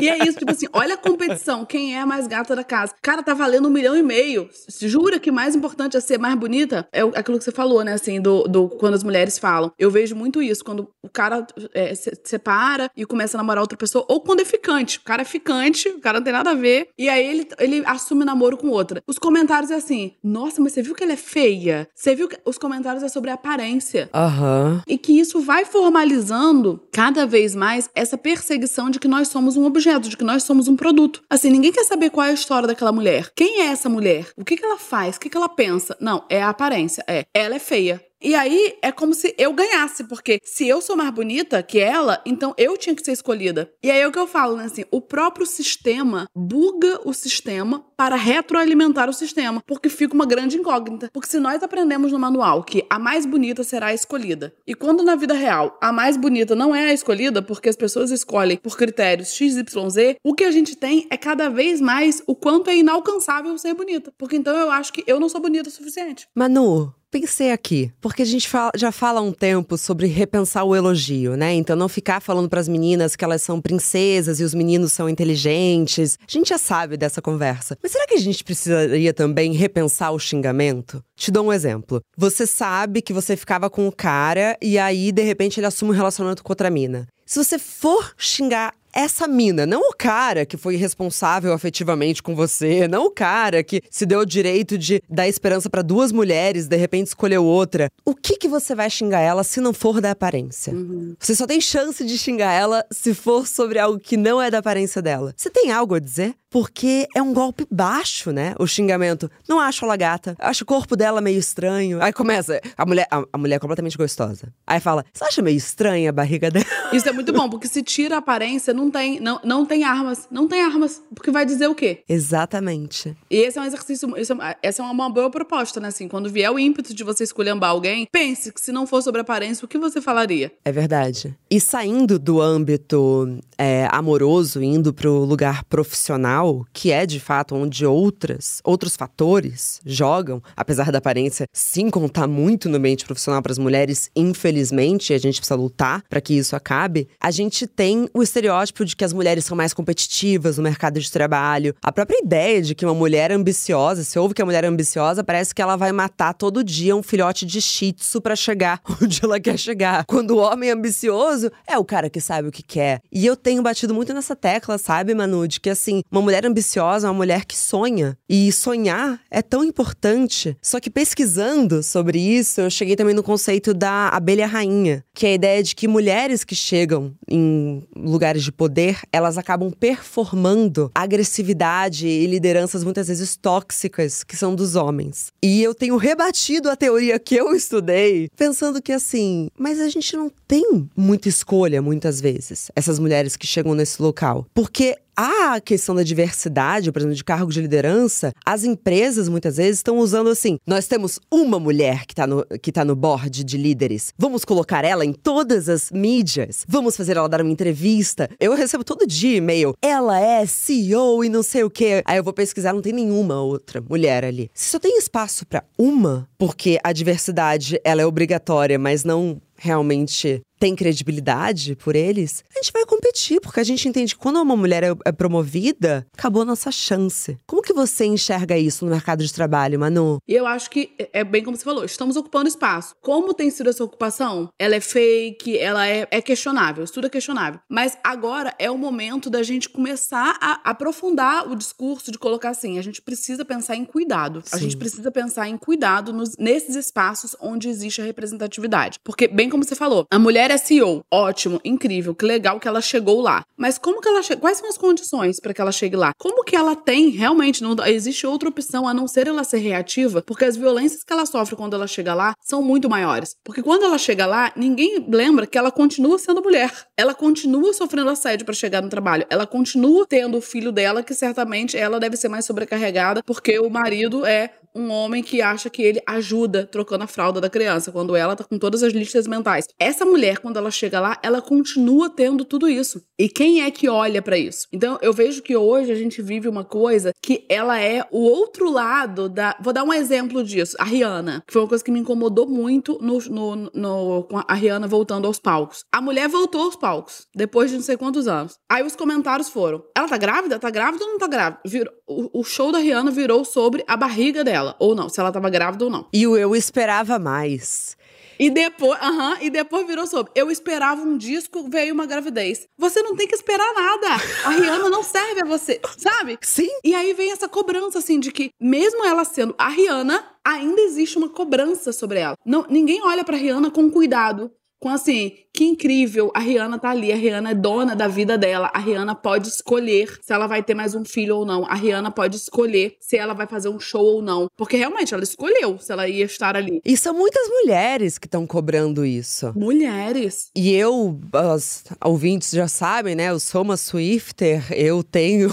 [0.01, 2.93] E é isso, tipo assim, olha a competição, quem é a mais gata da casa.
[3.01, 4.49] Cara, tá valendo um milhão e meio.
[4.81, 6.87] Jura que mais importante é ser mais bonita?
[6.93, 9.73] É aquilo que você falou, né, assim, do, do quando as mulheres falam.
[9.79, 13.79] Eu vejo muito isso, quando o cara é, se separa e começa a namorar outra
[13.79, 14.99] pessoa, ou quando é ficante.
[14.99, 17.83] O cara é ficante, o cara não tem nada a ver, e aí ele, ele
[17.87, 19.03] assume namoro com outra.
[19.07, 21.89] Os comentários é assim, nossa, mas você viu que ela é feia?
[21.95, 22.37] Você viu que...
[22.45, 24.09] Os comentários é sobre aparência.
[24.15, 24.83] Aham.
[24.87, 29.65] E que isso vai formalizando cada vez mais essa perseguição de que nós somos um
[29.65, 31.23] objeto, de que nós somos um produto.
[31.29, 33.31] Assim, ninguém quer saber qual é a história daquela mulher.
[33.35, 34.29] Quem é essa mulher?
[34.37, 35.17] O que, que ela faz?
[35.17, 35.97] O que, que ela pensa?
[36.17, 37.05] Não, é a aparência.
[37.07, 38.03] É, ela é feia.
[38.21, 42.23] E aí é como se eu ganhasse, porque se eu sou mais bonita que ela,
[42.25, 43.71] então eu tinha que ser escolhida.
[43.83, 44.65] E aí é o que eu falo, né?
[44.65, 50.57] Assim, o próprio sistema buga o sistema para retroalimentar o sistema, porque fica uma grande
[50.57, 51.11] incógnita.
[51.13, 55.03] Porque se nós aprendemos no manual que a mais bonita será a escolhida, e quando
[55.03, 58.77] na vida real a mais bonita não é a escolhida, porque as pessoas escolhem por
[58.77, 63.57] critérios XYZ, o que a gente tem é cada vez mais o quanto é inalcançável
[63.59, 64.13] ser bonita.
[64.17, 66.29] Porque então eu acho que eu não sou bonita o suficiente.
[66.35, 70.75] Manu, pensei aqui, porque a gente fala- já fala há um tempo sobre repensar o
[70.75, 71.55] elogio, né?
[71.55, 76.19] Então não ficar falando pras meninas que elas são princesas e os meninos são inteligentes.
[76.21, 77.77] A gente já sabe dessa conversa.
[77.83, 81.03] Mas será que a gente precisaria também repensar o xingamento?
[81.17, 82.01] Te dou um exemplo.
[82.17, 85.95] Você sabe que você ficava com um cara e aí de repente ele assume um
[85.95, 87.07] relacionamento com outra mina.
[87.25, 92.89] Se você for xingar essa mina, não o cara que foi responsável afetivamente com você,
[92.89, 96.77] não o cara que se deu o direito de dar esperança pra duas mulheres, de
[96.77, 97.91] repente escolheu outra.
[98.07, 100.73] O que que você vai xingar ela se não for da aparência?
[101.19, 104.59] Você só tem chance de xingar ela se for sobre algo que não é da
[104.59, 105.35] aparência dela.
[105.37, 106.35] Você tem algo a dizer?
[106.57, 108.55] Porque é um golpe baixo, né?
[108.59, 109.31] O xingamento.
[109.47, 112.01] Não acho ela gata, acho o corpo dela meio estranho.
[112.01, 114.51] Aí começa, a mulher, a, a mulher é completamente gostosa.
[114.67, 116.65] Aí fala, você acha meio estranha a barriga dela?
[116.95, 120.27] Isso é muito bom, porque se tira a aparência, não tem, não, não tem armas.
[120.31, 121.03] Não tem armas.
[121.15, 122.03] Porque vai dizer o quê?
[122.09, 123.15] Exatamente.
[123.31, 125.89] E esse é um exercício, é, essa é uma boa proposta, né?
[125.89, 129.21] Assim, quando vier o ímpeto de você esculhambar alguém, pense que se não for sobre
[129.21, 130.51] aparência, o que você falaria?
[130.65, 131.37] É verdade.
[131.51, 137.85] E saindo do âmbito é, amoroso, indo pro lugar profissional, que é de fato onde
[137.85, 143.59] outras, outros fatores jogam, apesar da aparência sim contar muito no ambiente profissional para as
[143.59, 147.09] mulheres, infelizmente, a gente precisa lutar para que isso acabe.
[147.21, 151.11] A gente tem o estereótipo de que as mulheres são mais competitivas no mercado de
[151.11, 154.67] trabalho, a própria ideia de que uma mulher ambiciosa, se ouve que a mulher é
[154.67, 158.81] ambiciosa, parece que ela vai matar todo dia um filhote de shih tzu para chegar
[159.03, 160.05] onde ela quer chegar.
[160.07, 163.01] Quando o homem é ambicioso, é o cara que sabe o que quer.
[163.11, 167.07] E eu tenho batido muito nessa tecla, sabe, Manu, de que assim, uma mulher ambiciosa
[167.07, 168.19] é uma mulher que sonha.
[168.29, 170.57] E sonhar é tão importante.
[170.61, 175.31] Só que pesquisando sobre isso, eu cheguei também no conceito da abelha rainha, que é
[175.31, 182.07] a ideia de que mulheres que chegam em lugares de poder, elas acabam performando agressividade
[182.07, 185.29] e lideranças muitas vezes tóxicas que são dos homens.
[185.43, 190.17] E eu tenho rebatido a teoria que eu estudei, pensando que assim, mas a gente
[190.17, 194.47] não tem muita escolha muitas vezes, essas mulheres que chegam nesse local.
[194.53, 199.79] Porque a questão da diversidade, por exemplo, de cargos de liderança, as empresas muitas vezes
[199.79, 203.57] estão usando assim: nós temos uma mulher que está no, que tá no board de
[203.57, 208.29] líderes, vamos colocar ela em todas as mídias, vamos fazer ela dar uma entrevista.
[208.39, 212.03] Eu recebo todo dia e-mail: ela é CEO e não sei o quê.
[212.05, 214.51] Aí eu vou pesquisar, não tem nenhuma outra mulher ali.
[214.53, 220.43] Se só tem espaço para uma, porque a diversidade ela é obrigatória, mas não realmente
[220.59, 224.57] tem credibilidade por eles, a gente vai competir, porque a gente entende que quando uma
[224.57, 227.39] mulher é, é promovida, acabou a nossa chance.
[227.47, 230.19] Como que você enxerga isso no mercado de trabalho, Manu?
[230.27, 232.95] E eu acho que é bem como você falou, estamos ocupando espaço.
[233.01, 234.49] Como tem sido essa ocupação?
[234.59, 237.61] Ela é fake, ela é, é questionável, isso tudo é questionável.
[237.69, 242.79] Mas agora é o momento da gente começar a aprofundar o discurso de colocar assim,
[242.79, 244.43] a gente precisa pensar em cuidado.
[244.45, 244.57] Sim.
[244.57, 248.99] A gente precisa pensar em cuidado nos, nesses espaços onde existe a representatividade.
[249.05, 251.05] Porque, bem como você falou, a mulher mulher é CEO.
[251.11, 253.43] Ótimo, incrível, que legal que ela chegou lá.
[253.57, 254.37] Mas como que ela che...
[254.37, 256.13] quais são as condições para que ela chegue lá?
[256.19, 260.23] Como que ela tem realmente não existe outra opção a não ser ela ser reativa,
[260.23, 263.35] porque as violências que ela sofre quando ela chega lá são muito maiores.
[263.45, 266.73] Porque quando ela chega lá, ninguém lembra que ela continua sendo mulher.
[266.97, 269.27] Ela continua sofrendo assédio para chegar no trabalho.
[269.29, 273.69] Ela continua tendo o filho dela que certamente ela deve ser mais sobrecarregada porque o
[273.69, 278.15] marido é um homem que acha que ele ajuda trocando a fralda da criança, quando
[278.15, 279.67] ela tá com todas as listas mentais.
[279.79, 283.03] Essa mulher, quando ela chega lá, ela continua tendo tudo isso.
[283.19, 284.69] E quem é que olha para isso?
[284.73, 288.71] Então, eu vejo que hoje a gente vive uma coisa que ela é o outro
[288.71, 289.57] lado da.
[289.61, 290.77] Vou dar um exemplo disso.
[290.79, 294.55] A Rihanna, que foi uma coisa que me incomodou muito no, no, no, com a
[294.55, 295.85] Rihanna voltando aos palcos.
[295.91, 298.59] A mulher voltou aos palcos, depois de não sei quantos anos.
[298.71, 300.59] Aí os comentários foram: ela tá grávida?
[300.59, 301.61] Tá grávida ou não tá grávida?
[301.65, 305.21] Virou, o, o show da Rihanna virou sobre a barriga dela dela, ou não, se
[305.21, 306.07] ela tava grávida ou não.
[306.13, 307.97] E o eu esperava mais.
[308.39, 310.31] E depois, aham, uh -huh, e depois virou sobre.
[310.35, 312.67] Eu esperava um disco, veio uma gravidez.
[312.77, 314.09] Você não tem que esperar nada.
[314.45, 316.39] A Rihanna não serve a você, sabe?
[316.43, 316.69] Sim.
[316.85, 321.17] E aí vem essa cobrança, assim, de que, mesmo ela sendo a Rihanna, ainda existe
[321.17, 322.37] uma cobrança sobre ela.
[322.45, 324.51] Não, ninguém olha pra Rihanna com cuidado.
[324.79, 328.71] Com assim, que incrível, a Rihanna tá ali, a Rihanna é dona da vida dela,
[328.75, 332.11] a Rihanna pode escolher se ela vai ter mais um filho ou não, a Rihanna
[332.11, 335.91] pode escolher se ela vai fazer um show ou não, porque realmente ela escolheu se
[335.91, 336.83] ela ia estar ali.
[336.85, 339.51] E são muitas mulheres que estão cobrando isso.
[339.57, 340.51] Mulheres.
[340.55, 341.19] E eu,
[341.55, 345.49] os ouvintes já sabem, né, eu sou uma Swifter, eu tenho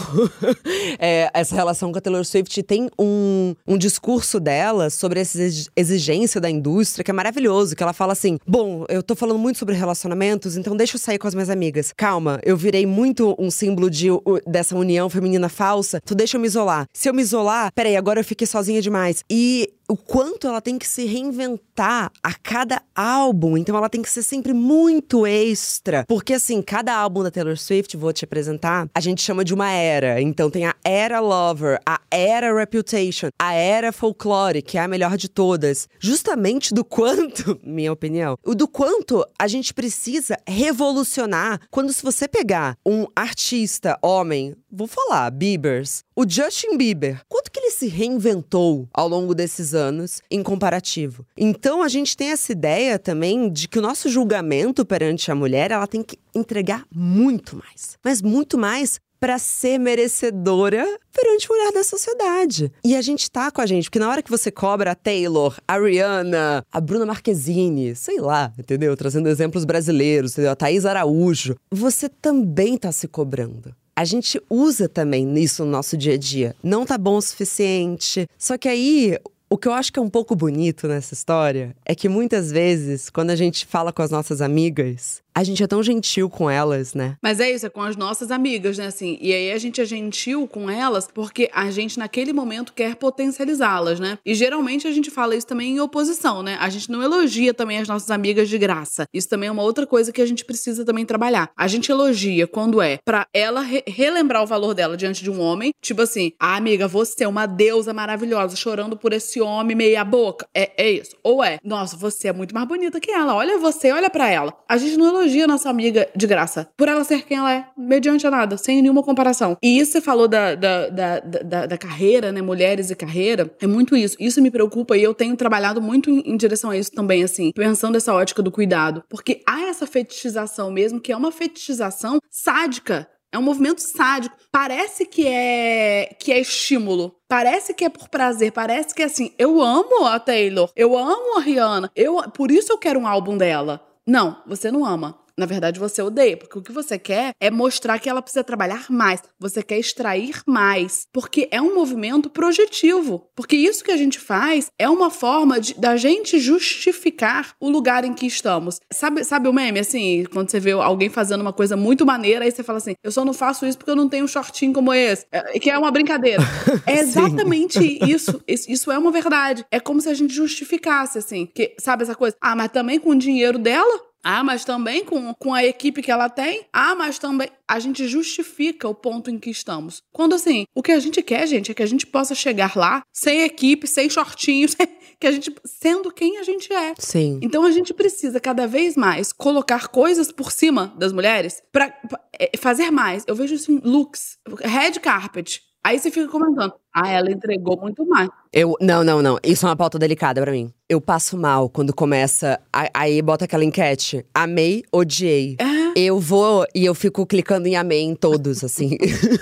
[1.00, 5.40] é, essa relação com a Taylor Swift, tem um, um discurso dela sobre essa
[5.78, 9.60] exigência da indústria que é maravilhoso, que ela fala assim, bom, eu tô falando muito
[9.60, 11.94] sobre relação relacionamentos, então deixa eu sair com as minhas amigas.
[11.96, 14.08] Calma, eu virei muito um símbolo de,
[14.46, 16.88] dessa união feminina falsa, tu deixa eu me isolar.
[16.92, 19.24] Se eu me isolar, peraí, agora eu fiquei sozinha demais.
[19.30, 23.58] E o quanto ela tem que se reinventar a cada álbum.
[23.58, 26.06] Então ela tem que ser sempre muito extra.
[26.08, 29.70] Porque assim, cada álbum da Taylor Swift, vou te apresentar, a gente chama de uma
[29.72, 30.22] era.
[30.22, 35.18] Então tem a era Lover, a era Reputation, a era Folklore, que é a melhor
[35.18, 35.88] de todas.
[36.00, 42.28] Justamente do quanto, minha opinião, o do quanto a gente precisa revolucionar quando se você
[42.28, 48.88] pegar um artista, homem, vou falar, Biebers, o Justin Bieber, quanto que ele se reinventou
[48.94, 51.26] ao longo desses anos em comparativo?
[51.38, 55.72] Então a gente tem essa ideia também de que o nosso julgamento perante a mulher,
[55.72, 57.98] ela tem que entregar muito mais.
[58.04, 62.70] Mas muito mais para ser merecedora perante o olhar da sociedade.
[62.84, 65.56] E a gente tá com a gente, porque na hora que você cobra a Taylor,
[65.66, 68.98] a Rihanna, a Bruna Marquezine, sei lá, entendeu?
[68.98, 70.52] Trazendo exemplos brasileiros, entendeu?
[70.52, 75.96] A Thaís Araújo, você também tá se cobrando a gente usa também isso no nosso
[75.96, 76.56] dia a dia.
[76.64, 78.28] Não tá bom o suficiente.
[78.38, 79.18] Só que aí
[79.54, 83.12] o que eu acho que é um pouco bonito nessa história é que muitas vezes,
[83.12, 86.94] quando a gente fala com as nossas amigas, a gente é tão gentil com elas,
[86.94, 87.18] né?
[87.22, 88.88] Mas é isso, é com as nossas amigas, né?
[88.88, 92.96] Assim, e aí a gente é gentil com elas porque a gente, naquele momento, quer
[92.96, 94.20] potencializá-las, né?
[94.26, 96.58] E geralmente a gente fala isso também em oposição, né?
[96.60, 99.06] A gente não elogia também as nossas amigas de graça.
[99.14, 101.50] Isso também é uma outra coisa que a gente precisa também trabalhar.
[101.58, 105.40] A gente elogia quando é para ela re relembrar o valor dela diante de um
[105.40, 110.04] homem, tipo assim, ah, amiga, você é uma deusa maravilhosa, chorando por esse homem meia
[110.04, 110.48] boca.
[110.54, 111.16] É, é isso.
[111.24, 113.36] Ou é, nossa, você é muito mais bonita que ela.
[113.36, 114.54] Olha você, olha para ela.
[114.68, 116.68] A gente não elogia elogia nossa amiga de graça.
[116.78, 119.58] Por ela ser quem ela é, mediante a nada, sem nenhuma comparação.
[119.62, 122.42] E isso você falou da, da, da, da, da carreira, né?
[122.42, 123.54] Mulheres e carreira.
[123.62, 124.18] É muito isso.
[124.20, 127.52] Isso me preocupa e eu tenho trabalhado muito em, em direção a isso também, assim,
[127.54, 129.04] pensando essa ótica do cuidado.
[129.10, 134.38] Porque há essa fetichização mesmo, que é uma fetichização sádica é um movimento sádico.
[134.52, 137.16] Parece que é que é estímulo.
[137.28, 138.52] Parece que é por prazer.
[138.52, 139.34] Parece que é assim.
[139.40, 140.70] Eu amo a Taylor.
[140.76, 141.90] Eu amo a Rihanna.
[141.96, 143.84] Eu, por isso eu quero um álbum dela.
[144.06, 145.18] Não, você não ama.
[145.38, 148.86] Na verdade, você odeia, porque o que você quer é mostrar que ela precisa trabalhar
[148.90, 149.20] mais.
[149.40, 153.28] Você quer extrair mais, porque é um movimento projetivo.
[153.36, 158.06] Porque isso que a gente faz é uma forma de, da gente justificar o lugar
[158.06, 158.80] em que estamos.
[158.92, 162.52] Sabe, sabe o meme assim, quando você vê alguém fazendo uma coisa muito maneira, aí
[162.52, 164.94] você fala assim: "Eu só não faço isso porque eu não tenho um shortinho como
[164.94, 166.44] esse", é, que é uma brincadeira.
[166.86, 168.42] É exatamente isso.
[168.48, 169.66] Isso é uma verdade.
[169.72, 172.36] É como se a gente justificasse assim, que sabe essa coisa?
[172.42, 176.10] Ah, mas também com o dinheiro dela ah, mas também com, com a equipe que
[176.10, 176.66] ela tem.
[176.72, 177.50] Ah, mas também.
[177.68, 180.02] A gente justifica o ponto em que estamos.
[180.12, 183.04] Quando assim, o que a gente quer, gente, é que a gente possa chegar lá
[183.12, 184.76] sem equipe, sem shortinhos,
[185.20, 185.54] que a gente.
[185.66, 186.94] sendo quem a gente é.
[186.98, 187.40] Sim.
[187.42, 191.94] Então a gente precisa cada vez mais colocar coisas por cima das mulheres para
[192.40, 193.26] é, fazer mais.
[193.28, 195.62] Eu vejo isso em looks, red carpet.
[195.84, 198.30] Aí você fica comentando, ah, ela entregou muito mais.
[198.52, 199.40] Eu, não, não, não.
[199.44, 200.72] Isso é uma pauta delicada para mim.
[200.88, 202.60] Eu passo mal quando começa.
[202.94, 204.24] Aí bota aquela enquete.
[204.32, 205.58] Amei, odiei.
[205.60, 205.84] É.
[205.96, 208.96] Eu vou e eu fico clicando em amei em todos, assim.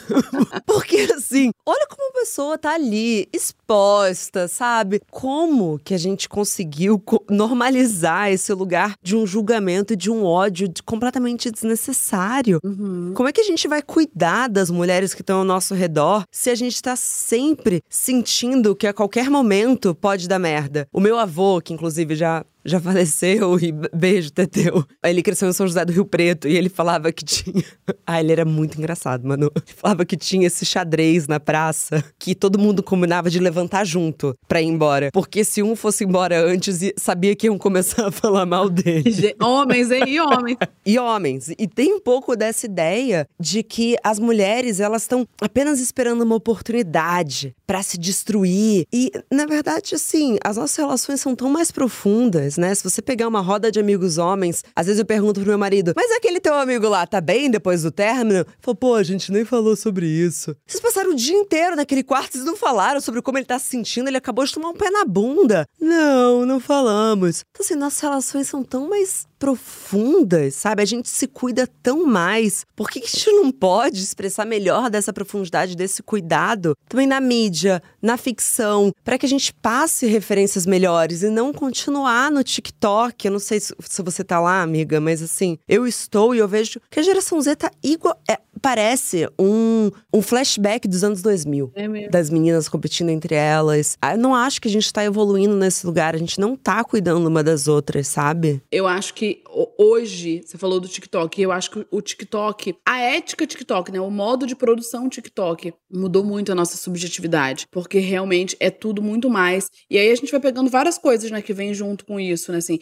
[0.66, 5.02] Porque, assim, olha como a pessoa tá ali, exposta, sabe?
[5.12, 10.70] Como que a gente conseguiu normalizar esse lugar de um julgamento e de um ódio
[10.86, 12.60] completamente desnecessário?
[12.64, 13.12] Uhum.
[13.14, 16.50] Como é que a gente vai cuidar das mulheres que estão ao nosso redor se
[16.50, 17.41] a gente tá sempre
[17.90, 20.88] sentindo que a qualquer momento pode dar merda?
[20.92, 24.86] O meu avô, que inclusive já já faleceu e beijo, Teteu.
[25.04, 27.64] Ele cresceu em São José do Rio Preto e ele falava que tinha.
[28.06, 29.52] Ah, ele era muito engraçado, mano.
[29.56, 34.36] Ele falava que tinha esse xadrez na praça que todo mundo combinava de levantar junto
[34.48, 35.10] pra ir embora.
[35.14, 39.36] Porque se um fosse embora antes, sabia que iam começar a falar mal dele.
[39.42, 40.04] Homens, hein?
[40.08, 40.58] E homens.
[40.86, 41.50] e homens.
[41.58, 46.36] E tem um pouco dessa ideia de que as mulheres, elas estão apenas esperando uma
[46.36, 48.86] oportunidade para se destruir.
[48.92, 52.74] E, na verdade, assim, as nossas relações são tão mais profundas né?
[52.74, 55.94] Se você pegar uma roda de amigos homens, às vezes eu pergunto pro meu marido,
[55.96, 58.46] mas aquele teu amigo lá tá bem depois do término?
[58.60, 60.56] Falo, pô, a gente nem falou sobre isso.
[60.66, 63.70] Vocês passaram o dia inteiro naquele quarto, vocês não falaram sobre como ele tá se
[63.70, 65.66] sentindo, ele acabou de tomar um pé na bunda.
[65.80, 67.44] Não, não falamos.
[67.52, 70.84] Então, assim, nossas relações são tão mais profundas, sabe?
[70.84, 72.64] A gente se cuida tão mais.
[72.76, 77.82] Por que a gente não pode expressar melhor dessa profundidade, desse cuidado também na mídia,
[78.00, 83.26] na ficção, para que a gente passe referências melhores e não continuar no TikTok?
[83.26, 83.74] Eu não sei se,
[84.04, 87.56] você tá lá, amiga, mas assim, eu estou e eu vejo que a geração Z
[87.56, 88.22] tá igual.
[88.30, 91.72] É, parece um, um flashback dos anos 2000.
[91.76, 92.12] É mesmo.
[92.12, 93.98] Das meninas competindo entre elas.
[94.02, 96.16] Ah, eu não acho que a gente tá evoluindo nesse lugar.
[96.16, 98.62] A gente não tá cuidando uma das outras, sabe?
[98.72, 99.44] Eu acho que
[99.82, 104.00] hoje, você falou do TikTok, eu acho que o TikTok, a ética TikTok, né?
[104.00, 107.66] O modo de produção TikTok mudou muito a nossa subjetividade.
[107.72, 109.70] Porque realmente é tudo muito mais.
[109.90, 112.60] E aí a gente vai pegando várias coisas, né, que vem junto com isso, né?
[112.60, 112.78] Assim,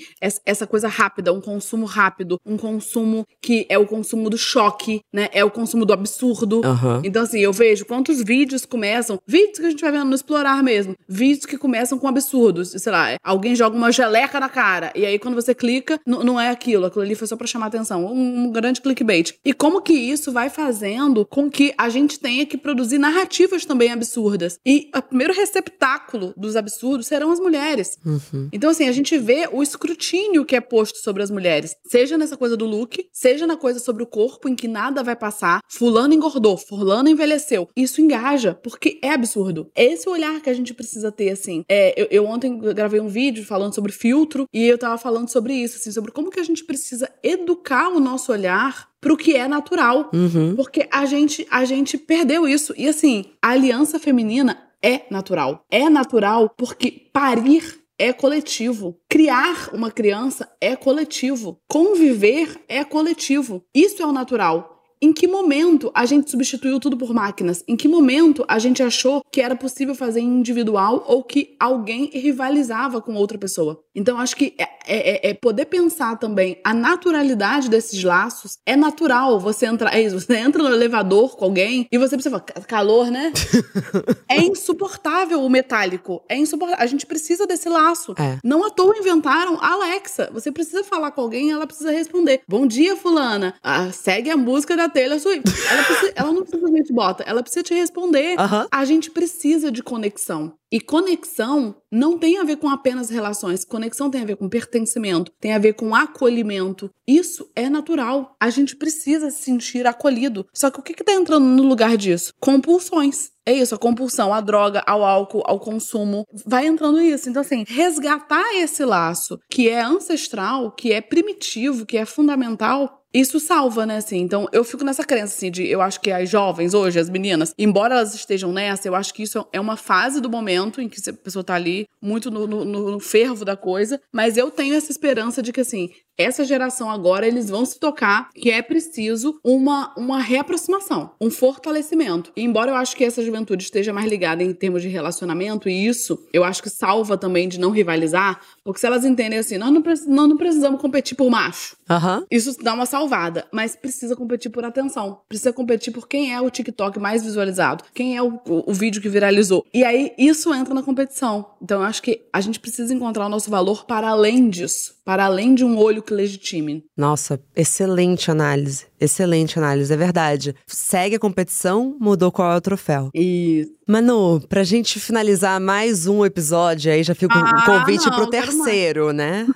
[0.46, 5.30] essa coisa rápida, um consumo rápido, um consumo que é o consumo do choque, né?
[5.32, 6.62] É o consumo do absurdo.
[6.66, 7.02] Uhum.
[7.04, 10.62] Então, assim, eu vejo quantos vídeos começam, vídeos que a gente vai vendo no explorar
[10.64, 12.72] mesmo, vídeos que começam com absurdos.
[12.72, 16.50] Sei lá, alguém joga uma geleca na cara, e aí quando você clica, não é
[16.50, 19.36] aquilo, aquilo ali foi só pra chamar atenção, um, um grande clickbait.
[19.44, 23.92] E como que isso vai fazendo com que a gente tenha que produzir narrativas também
[23.92, 24.60] absurdas.
[24.66, 27.98] E o primeiro receptáculo dos absurdos serão as mulheres.
[28.06, 28.50] Uhum.
[28.52, 32.38] Então, assim, a gente vê o escrutínio que é posto sobre as mulheres, seja nessa
[32.38, 36.14] coisa do look, seja na coisa sobre o corpo, em que nada vai passar, fulano
[36.14, 37.68] engordou, fulano envelheceu.
[37.76, 39.70] Isso engaja, porque é absurdo.
[39.76, 41.64] Esse olhar que a gente precisa ter, assim.
[41.70, 45.54] É, eu, eu ontem gravei um vídeo falando sobre filtro e eu tava falando sobre
[45.54, 49.48] isso, assim, sobre como que a gente precisa educar o nosso olhar pro que é
[49.48, 50.12] natural.
[50.14, 50.56] Uhum.
[50.56, 52.76] Porque a gente, a gente perdeu isso.
[52.78, 55.66] E assim, a aliança feminina é natural.
[55.72, 58.96] É natural porque parir é coletivo.
[59.10, 61.60] Criar uma criança é coletivo.
[61.68, 63.64] Conviver é coletivo.
[63.74, 64.79] Isso é o natural.
[65.02, 67.64] Em que momento a gente substituiu tudo por máquinas?
[67.66, 73.02] Em que momento a gente achou que era possível fazer individual ou que alguém rivalizava
[73.02, 73.82] com outra pessoa?
[73.96, 78.58] Então, acho que é, é, é, é poder pensar também a naturalidade desses laços.
[78.66, 82.38] É natural você entrar, é isso, você entra no elevador com alguém e você precisa
[82.38, 83.32] falar, calor, né?
[84.30, 86.22] é insuportável o metálico.
[86.28, 86.84] É insuportável.
[86.84, 88.14] A gente precisa desse laço.
[88.20, 88.38] É.
[88.44, 90.30] Não à toa inventaram a Alexa.
[90.34, 92.42] Você precisa falar com alguém e ela precisa responder.
[92.48, 93.54] Bom dia, fulana.
[93.64, 95.50] Ah, segue a música da Taylor Swift.
[95.70, 98.36] Ela, precisa, ela não simplesmente bota, ela precisa te responder.
[98.72, 100.54] A gente precisa de conexão.
[100.72, 103.66] E conexão não tem a ver com apenas relações.
[103.66, 106.92] Conexão tem a ver com pertencimento, tem a ver com acolhimento.
[107.08, 108.36] Isso é natural.
[108.40, 110.46] A gente precisa se sentir acolhido.
[110.54, 112.34] Só que o que está entrando no lugar disso?
[112.40, 113.32] Compulsões.
[113.50, 116.24] É isso, a compulsão à droga, ao álcool, ao consumo.
[116.46, 117.28] Vai entrando isso.
[117.28, 123.40] Então, assim, resgatar esse laço que é ancestral, que é primitivo, que é fundamental, isso
[123.40, 124.18] salva, né, assim.
[124.18, 127.54] Então, eu fico nessa crença, assim, de eu acho que as jovens hoje, as meninas,
[127.58, 130.98] embora elas estejam nessa, eu acho que isso é uma fase do momento em que
[131.10, 134.92] a pessoa tá ali muito no, no, no fervo da coisa, mas eu tenho essa
[134.92, 135.90] esperança de que, assim,
[136.20, 142.32] essa geração agora eles vão se tocar que é preciso uma, uma reaproximação, um fortalecimento.
[142.36, 145.88] E embora eu acho que essa juventude esteja mais ligada em termos de relacionamento, e
[145.88, 149.72] isso eu acho que salva também de não rivalizar, porque se elas entendem assim, nós
[149.72, 151.78] não, nós não precisamos competir por macho.
[151.90, 152.26] Uhum.
[152.30, 155.22] Isso dá uma salvada, mas precisa competir por atenção.
[155.28, 159.02] Precisa competir por quem é o TikTok mais visualizado, quem é o, o, o vídeo
[159.02, 159.66] que viralizou.
[159.74, 161.46] E aí isso entra na competição.
[161.62, 165.26] Então eu acho que a gente precisa encontrar o nosso valor para além disso, para
[165.26, 166.86] além de um olho que legitime.
[166.96, 168.86] Nossa, excelente análise.
[169.00, 170.54] Excelente análise, é verdade.
[170.68, 173.10] Segue a competição, mudou qual é o troféu.
[173.12, 173.80] Isso.
[173.88, 178.30] Manu, pra gente finalizar mais um episódio, aí já fica ah, um convite não, pro
[178.30, 179.48] terceiro, né?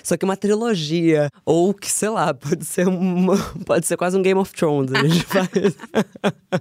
[0.00, 1.28] Isso aqui é uma trilogia.
[1.44, 4.92] Ou que, sei lá, pode ser uma, pode ser quase um Game of Thrones.
[4.94, 5.48] A gente faz.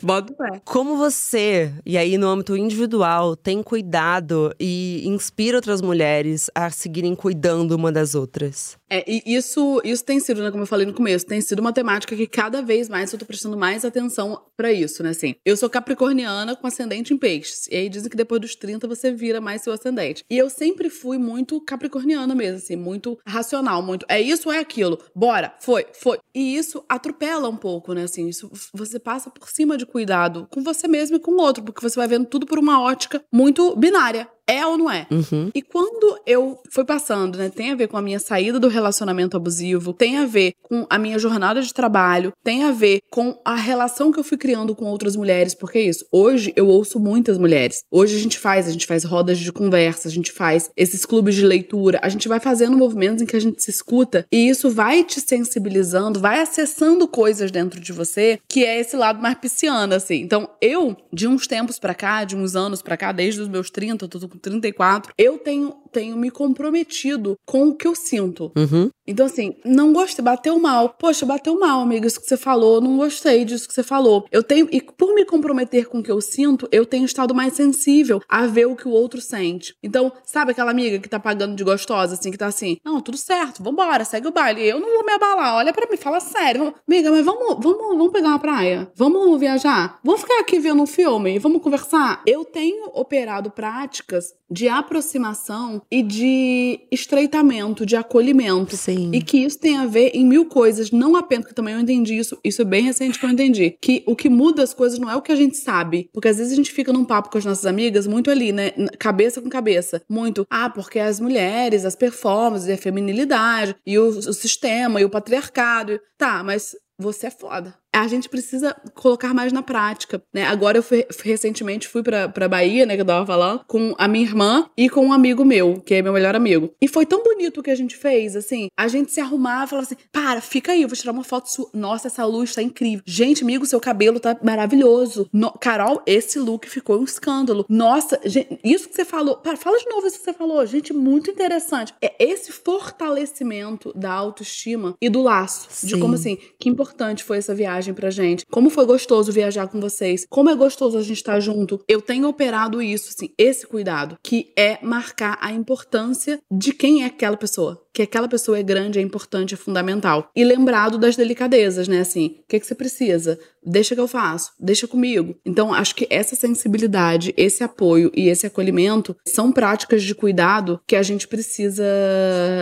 [0.01, 0.59] Bota pé.
[0.65, 7.13] Como você, e aí no âmbito individual, tem cuidado e inspira outras mulheres a seguirem
[7.13, 8.78] cuidando uma das outras?
[8.90, 11.72] É, e isso, isso tem sido, né, como eu falei no começo, tem sido uma
[11.72, 15.36] temática que cada vez mais eu tô prestando mais atenção para isso, né, assim.
[15.46, 19.12] Eu sou capricorniana com ascendente em peixes, e aí dizem que depois dos 30 você
[19.12, 20.24] vira mais seu ascendente.
[20.30, 24.60] E eu sempre fui muito capricorniana mesmo, assim, muito racional, muito, é isso ou é
[24.60, 26.18] aquilo, bora, foi, foi.
[26.34, 30.64] E isso atropela um pouco, né, assim, isso você passa por cima de cuidado com
[30.64, 33.76] você mesmo e com o outro, porque você vai vendo tudo por uma ótica muito
[33.76, 34.28] binária.
[34.50, 35.06] É ou não é?
[35.12, 35.52] Uhum.
[35.54, 37.50] E quando eu fui passando, né?
[37.50, 40.97] Tem a ver com a minha saída do relacionamento abusivo, tem a ver com a
[40.97, 44.86] minha jornada de trabalho, tem a ver com a relação que eu fui criando com
[44.86, 46.05] outras mulheres, porque é isso.
[46.11, 47.84] Hoje eu ouço muitas mulheres.
[47.91, 51.36] Hoje a gente faz, a gente faz rodas de conversa, a gente faz esses clubes
[51.36, 54.69] de leitura, a gente vai fazendo movimentos em que a gente se escuta e isso
[54.69, 59.93] vai te sensibilizando, vai acessando coisas dentro de você, que é esse lado mais pisciano,
[59.93, 60.21] assim.
[60.21, 63.69] Então, eu, de uns tempos para cá, de uns anos para cá, desde os meus
[63.69, 68.52] 30, eu tô com 34, eu tenho, tenho me comprometido com o que eu sinto.
[68.56, 68.90] Uhum.
[69.08, 70.90] Então, assim, não gostei, bateu mal.
[70.90, 74.26] Poxa, bateu mal, amiga, isso que você falou, não gostei disso que você falou.
[74.32, 77.54] Eu tenho, e por me comprometer com o que eu sinto, eu tenho estado mais
[77.54, 79.74] sensível a ver o que o outro sente.
[79.82, 83.18] Então, sabe aquela amiga que tá pagando de gostosa, assim, que tá assim, não, tudo
[83.18, 84.68] certo, vambora, segue o baile.
[84.68, 86.74] Eu não vou me abalar, olha para mim, fala sério.
[86.88, 88.92] Amiga, mas vamos, vamos, vamos pegar uma praia?
[88.96, 90.00] Vamos viajar?
[90.04, 91.40] Vamos ficar aqui vendo um filme?
[91.40, 92.22] Vamos conversar?
[92.28, 98.75] Eu tenho operado práticas de aproximação e de estreitamento, de acolhimento.
[98.75, 99.11] Sim.
[99.13, 102.17] E que isso tem a ver em mil coisas, não apenas, que também eu entendi
[102.17, 105.09] isso, isso é bem recente que eu entendi, que o que muda as coisas não
[105.09, 107.38] é o que a gente sabe, porque às vezes a gente fica num papo com
[107.38, 111.95] as nossas amigas muito ali, né, cabeça com cabeça, muito, ah, porque as mulheres, as
[111.95, 117.73] performances, a feminilidade, e o, o sistema, e o patriarcado, tá, mas você é foda.
[117.94, 120.46] A gente precisa colocar mais na prática, né?
[120.46, 124.08] Agora eu fui, recentemente fui pra, pra Bahia, né, que eu tava falando, com a
[124.08, 126.74] minha irmã e com um amigo meu, que é meu melhor amigo.
[126.82, 129.70] E foi tão bonito o que a gente fez, assim, a gente se arrumava e
[129.70, 131.70] falava assim, para, fica aí, eu vou tirar uma foto sua.
[131.74, 133.04] Nossa, essa luz tá incrível.
[133.06, 135.30] Gente, amigo, seu cabelo tá maravilhoso.
[135.34, 135.52] No...
[135.52, 137.66] Carol, esse look ficou um escândalo.
[137.68, 140.94] Nossa, gente, isso que você falou, para, fala de novo isso que você falou, gente,
[140.94, 141.94] muito interessante.
[142.02, 145.88] É esse fortalecimento da autoestima e do laço, Sim.
[145.88, 148.45] de como assim, que importante foi essa viagem pra gente.
[148.49, 150.25] Como foi gostoso viajar com vocês.
[150.30, 151.80] Como é gostoso a gente estar tá junto.
[151.88, 157.05] Eu tenho operado isso, assim, esse cuidado, que é marcar a importância de quem é
[157.05, 160.32] aquela pessoa que aquela pessoa é grande, é importante, é fundamental.
[160.34, 162.00] E lembrado das delicadezas, né?
[162.00, 163.38] Assim, o que, que você precisa?
[163.62, 165.36] Deixa que eu faço, deixa comigo.
[165.45, 170.95] Então, acho que essa sensibilidade, esse apoio e esse acolhimento são práticas de cuidado que
[170.95, 171.84] a gente precisa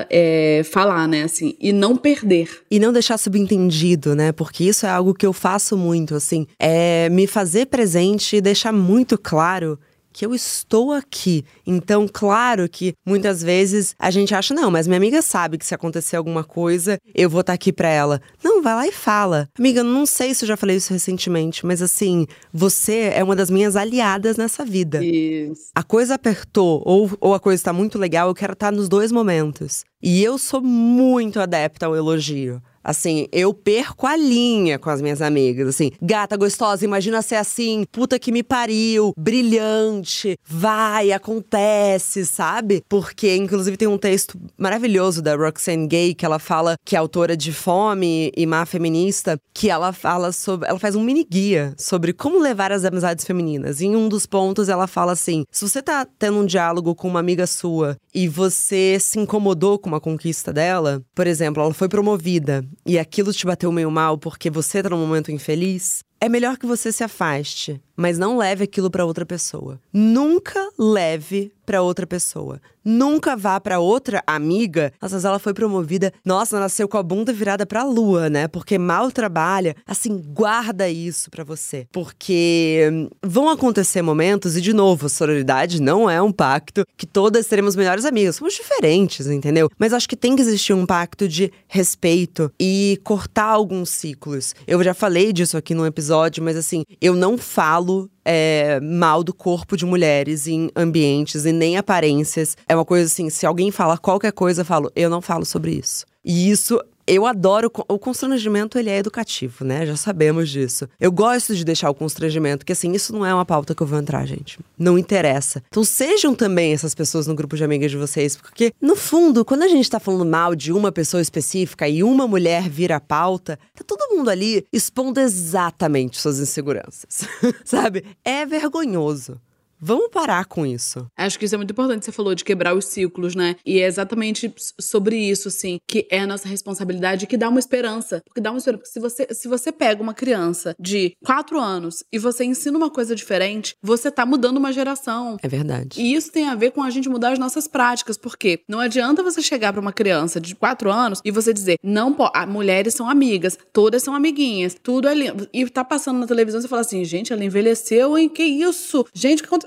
[0.09, 1.21] é, falar, né?
[1.21, 2.49] Assim, e não perder.
[2.71, 4.31] E não deixar subentendido, né?
[4.31, 8.73] Porque isso é algo que eu faço muito, assim, é me fazer presente e deixar
[8.73, 9.77] muito claro
[10.17, 11.45] que eu estou aqui.
[11.63, 15.75] Então, claro que muitas vezes a gente acha, não, mas minha amiga sabe que se
[15.75, 18.19] acontecer alguma coisa, eu vou estar tá aqui para ela.
[18.43, 19.47] Não, vai lá e fala.
[19.59, 23.51] Amiga, não sei se eu já falei isso recentemente, mas assim, você é uma das
[23.51, 25.05] minhas aliadas nessa vida.
[25.05, 25.69] Isso.
[25.75, 28.89] A coisa apertou ou, ou a coisa está muito legal, eu quero estar tá nos
[28.89, 29.85] dois momentos.
[30.01, 32.59] E eu sou muito adepta ao elogio.
[32.87, 35.67] Assim, eu perco a linha com as minhas amigas.
[35.67, 42.81] Assim, gata gostosa, imagina ser assim, puta que me pariu, brilhante, vai, acontece, sabe?
[42.87, 47.35] Porque, inclusive, tem um texto maravilhoso da Roxane Gay, que ela fala que é autora
[47.35, 50.69] de Fome e Má Feminista, que ela fala sobre.
[50.69, 53.81] Ela faz um mini guia sobre como levar as amizades femininas.
[53.81, 57.09] E em um dos pontos, ela fala assim: se você tá tendo um diálogo com
[57.09, 61.89] uma amiga sua e você se incomodou com uma conquista dela, por exemplo, ela foi
[61.89, 66.57] promovida e aquilo te bateu meio mal porque você tá num momento infeliz, é melhor
[66.57, 69.79] que você se afaste, mas não leve aquilo para outra pessoa.
[69.91, 72.61] Nunca leve para outra pessoa.
[72.83, 74.93] Nunca vá para outra amiga.
[75.01, 76.13] Nossa, ela foi promovida.
[76.23, 78.47] Nossa, nasceu com a bunda virada para a lua, né?
[78.47, 79.75] Porque mal trabalha.
[79.85, 86.09] Assim, guarda isso para você, porque hum, vão acontecer momentos e de novo, sororidade não
[86.09, 88.37] é um pacto que todas seremos melhores amigas.
[88.37, 89.69] Somos diferentes, entendeu?
[89.77, 94.55] Mas acho que tem que existir um pacto de respeito e cortar alguns ciclos.
[94.65, 96.06] Eu já falei disso aqui num episódio,
[96.41, 101.77] mas assim, eu não falo é, mal do corpo de mulheres em ambientes e nem
[101.77, 102.57] aparências.
[102.67, 105.71] É uma coisa assim, se alguém fala qualquer coisa, eu falo, eu não falo sobre
[105.71, 106.05] isso.
[106.23, 109.85] E isso eu adoro o constrangimento, ele é educativo, né?
[109.85, 110.87] Já sabemos disso.
[110.99, 113.87] Eu gosto de deixar o constrangimento, que assim, isso não é uma pauta que eu
[113.87, 114.59] vou entrar, gente.
[114.77, 115.63] Não interessa.
[115.69, 119.63] Então sejam também essas pessoas no grupo de amigas de vocês, porque no fundo, quando
[119.63, 123.83] a gente tá falando mal de uma pessoa específica e uma mulher vira pauta, tá
[123.87, 127.27] todo mundo ali expondo exatamente suas inseguranças.
[127.63, 128.03] Sabe?
[128.23, 129.39] É vergonhoso.
[129.79, 131.07] Vamos parar com isso.
[131.15, 132.03] Acho que isso é muito importante.
[132.03, 133.55] Você falou de quebrar os ciclos, né?
[133.65, 138.21] E é exatamente sobre isso, assim, que é a nossa responsabilidade que dá uma esperança.
[138.25, 138.83] Porque dá uma esperança.
[138.83, 142.89] Porque se você, se você pega uma criança de quatro anos e você ensina uma
[142.89, 145.37] coisa diferente, você tá mudando uma geração.
[145.41, 146.01] É verdade.
[146.01, 148.17] E isso tem a ver com a gente mudar as nossas práticas.
[148.17, 152.13] Porque não adianta você chegar para uma criança de quatro anos e você dizer, não
[152.13, 152.47] pode.
[152.47, 155.47] Mulheres são amigas, todas são amiguinhas, tudo é lindo.
[155.53, 158.27] E tá passando na televisão e você fala assim, gente, ela envelheceu, hein?
[158.27, 159.05] Que isso?
[159.13, 159.66] Gente, o que aconteceu?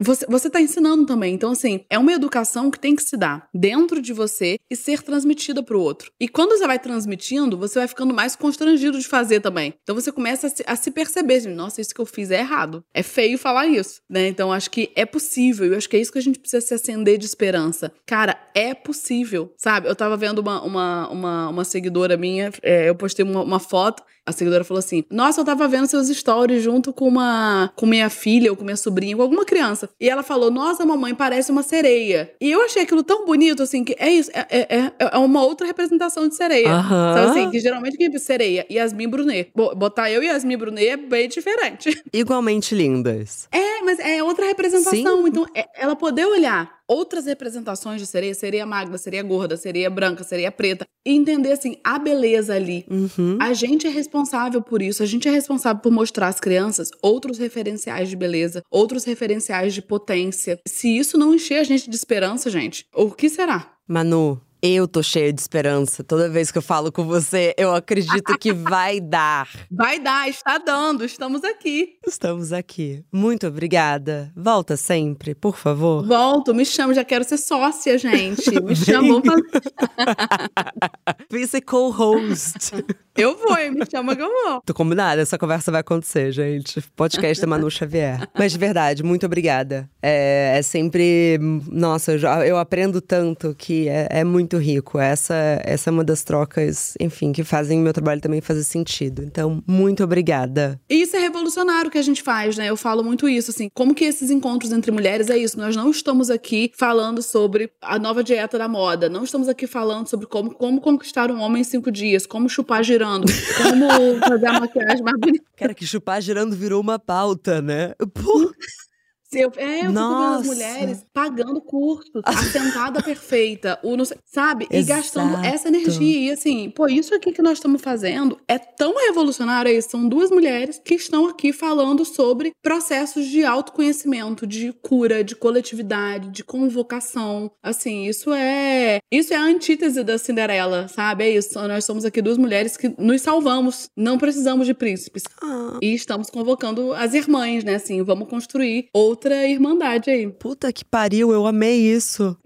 [0.00, 1.34] Você, você tá ensinando também.
[1.34, 5.02] Então, assim, é uma educação que tem que se dar dentro de você e ser
[5.02, 6.12] transmitida pro outro.
[6.20, 9.74] E quando você vai transmitindo, você vai ficando mais constrangido de fazer também.
[9.82, 12.38] Então você começa a se, a se perceber, assim, nossa, isso que eu fiz é
[12.38, 12.84] errado.
[12.94, 14.28] É feio falar isso, né?
[14.28, 15.72] Então acho que é possível.
[15.72, 17.92] E acho que é isso que a gente precisa se acender de esperança.
[18.06, 19.88] Cara, é possível, sabe?
[19.88, 24.02] Eu tava vendo uma, uma, uma, uma seguidora minha, é, eu postei uma, uma foto
[24.28, 28.10] a seguidora falou assim: Nossa, eu tava vendo seus stories junto com uma com minha
[28.10, 29.87] filha ou com minha sobrinha, com alguma criança.
[30.00, 32.32] E ela falou: Nossa, mamãe, parece uma sereia.
[32.40, 35.42] E eu achei aquilo tão bonito, assim, que é isso, é, é, é, é uma
[35.42, 36.68] outra representação de sereia.
[36.68, 36.88] Uhum.
[36.88, 39.50] Sabe assim, que geralmente quem é sereia, Yasmin Brunet.
[39.54, 42.02] Botar eu e Yasmin Brunet é bem diferente.
[42.12, 43.48] Igualmente lindas.
[43.52, 45.22] É, mas é outra representação.
[45.22, 45.28] Sim.
[45.28, 50.24] Então, é, ela poder olhar outras representações de sereia, sereia magra, sereia gorda, sereia branca,
[50.24, 52.86] sereia preta, e entender assim a beleza ali.
[52.90, 53.36] Uhum.
[53.40, 57.38] A gente é responsável por isso, a gente é responsável por mostrar às crianças outros
[57.38, 60.58] referenciais de beleza, outros referenciais de potência.
[60.66, 63.74] Se isso não encher a gente de esperança, gente, o que será?
[63.86, 66.02] Manu, Eu tô cheia de esperança.
[66.02, 69.48] Toda vez que eu falo com você, eu acredito que vai dar.
[69.70, 71.04] Vai dar, está dando.
[71.04, 71.96] Estamos aqui.
[72.06, 73.04] Estamos aqui.
[73.12, 74.32] Muito obrigada.
[74.34, 76.04] Volta sempre, por favor.
[76.04, 78.50] Volto, me chama, já quero ser sócia, gente.
[78.60, 79.22] Me chama,
[81.46, 82.72] ser co-host.
[83.18, 84.62] Eu vou, me chama que eu vou.
[84.64, 86.80] Tô combinada, essa conversa vai acontecer, gente.
[86.94, 88.28] Podcast da Manu Xavier.
[88.38, 89.90] Mas de verdade, muito obrigada.
[90.00, 91.36] É, é sempre.
[91.68, 94.98] Nossa, eu, já, eu aprendo tanto que é, é, muito rico.
[94.98, 95.34] Essa,
[95.64, 99.22] essa é uma das trocas, enfim, que fazem meu trabalho também fazer sentido.
[99.22, 100.80] Então, muito obrigada.
[100.88, 102.70] E isso é revolucionário que a gente faz, né?
[102.70, 103.68] Eu falo muito isso, assim.
[103.74, 105.58] Como que esses encontros entre mulheres é isso?
[105.58, 109.08] Nós não estamos aqui falando sobre a nova dieta da moda.
[109.08, 112.82] Não estamos aqui falando sobre como, como conquistar um homem em cinco dias, como chupar
[112.82, 113.26] girando.
[113.56, 115.44] Como fazer a maquiagem mais bonita.
[115.56, 117.94] Cara, que chupar girando virou uma pauta, né?
[118.14, 118.52] Pô.
[119.32, 120.42] Eu, é, eu Nossa.
[120.42, 124.66] fico vendo as mulheres pagando curso, a sentada perfeita, o, sabe?
[124.70, 125.00] E Exato.
[125.00, 126.28] gastando essa energia.
[126.28, 129.70] E assim, pô, isso aqui que nós estamos fazendo é tão revolucionário.
[129.70, 135.36] Aí, são duas mulheres que estão aqui falando sobre processos de autoconhecimento, de cura, de
[135.36, 137.50] coletividade, de convocação.
[137.62, 139.00] Assim, isso é.
[139.12, 141.24] Isso é a antítese da Cinderela, sabe?
[141.24, 141.60] É isso.
[141.68, 143.90] Nós somos aqui duas mulheres que nos salvamos.
[143.96, 145.24] Não precisamos de príncipes.
[145.42, 145.78] Ah.
[145.82, 147.74] E estamos convocando as irmãs, né?
[147.74, 150.30] Assim, vamos construir outro outra irmandade aí.
[150.30, 152.38] Puta que pariu, eu amei isso.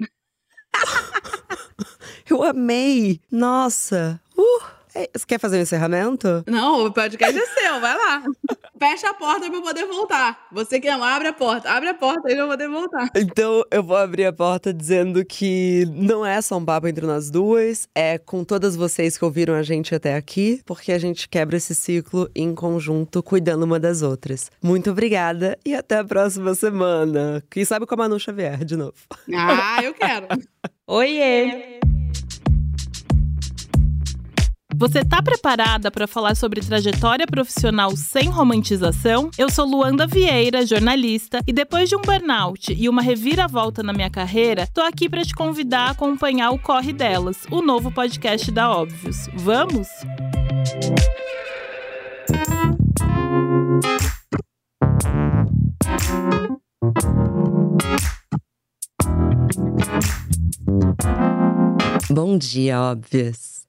[2.29, 3.21] eu amei.
[3.31, 4.19] Nossa.
[4.37, 4.82] Uh.
[4.95, 6.45] É, você quer fazer um encerramento?
[6.47, 8.23] Não, o podcast é seu, vai lá.
[8.79, 10.47] Fecha a porta pra eu poder voltar.
[10.53, 11.71] Você que não, abre a porta.
[11.71, 13.11] Abre a porta pra eu poder voltar.
[13.15, 17.31] Então eu vou abrir a porta dizendo que não é só um papo entre nós
[17.31, 21.57] duas, é com todas vocês que ouviram a gente até aqui, porque a gente quebra
[21.57, 24.51] esse ciclo em conjunto, cuidando uma das outras.
[24.63, 27.43] Muito obrigada e até a próxima semana.
[27.51, 28.95] Quem sabe com a Manu Xavier de novo.
[29.33, 30.27] Ah, eu quero.
[30.87, 32.02] Oiê!
[34.83, 39.31] Você está preparada para falar sobre trajetória profissional sem romantização?
[39.39, 44.11] Eu sou Luanda Vieira, jornalista, e depois de um burnout e uma reviravolta na minha
[44.11, 48.73] carreira, tô aqui para te convidar a acompanhar o Corre Delas, o novo podcast da
[48.73, 49.29] Óbvios.
[49.37, 49.87] Vamos?
[62.11, 63.62] Bom dia, Óbvios.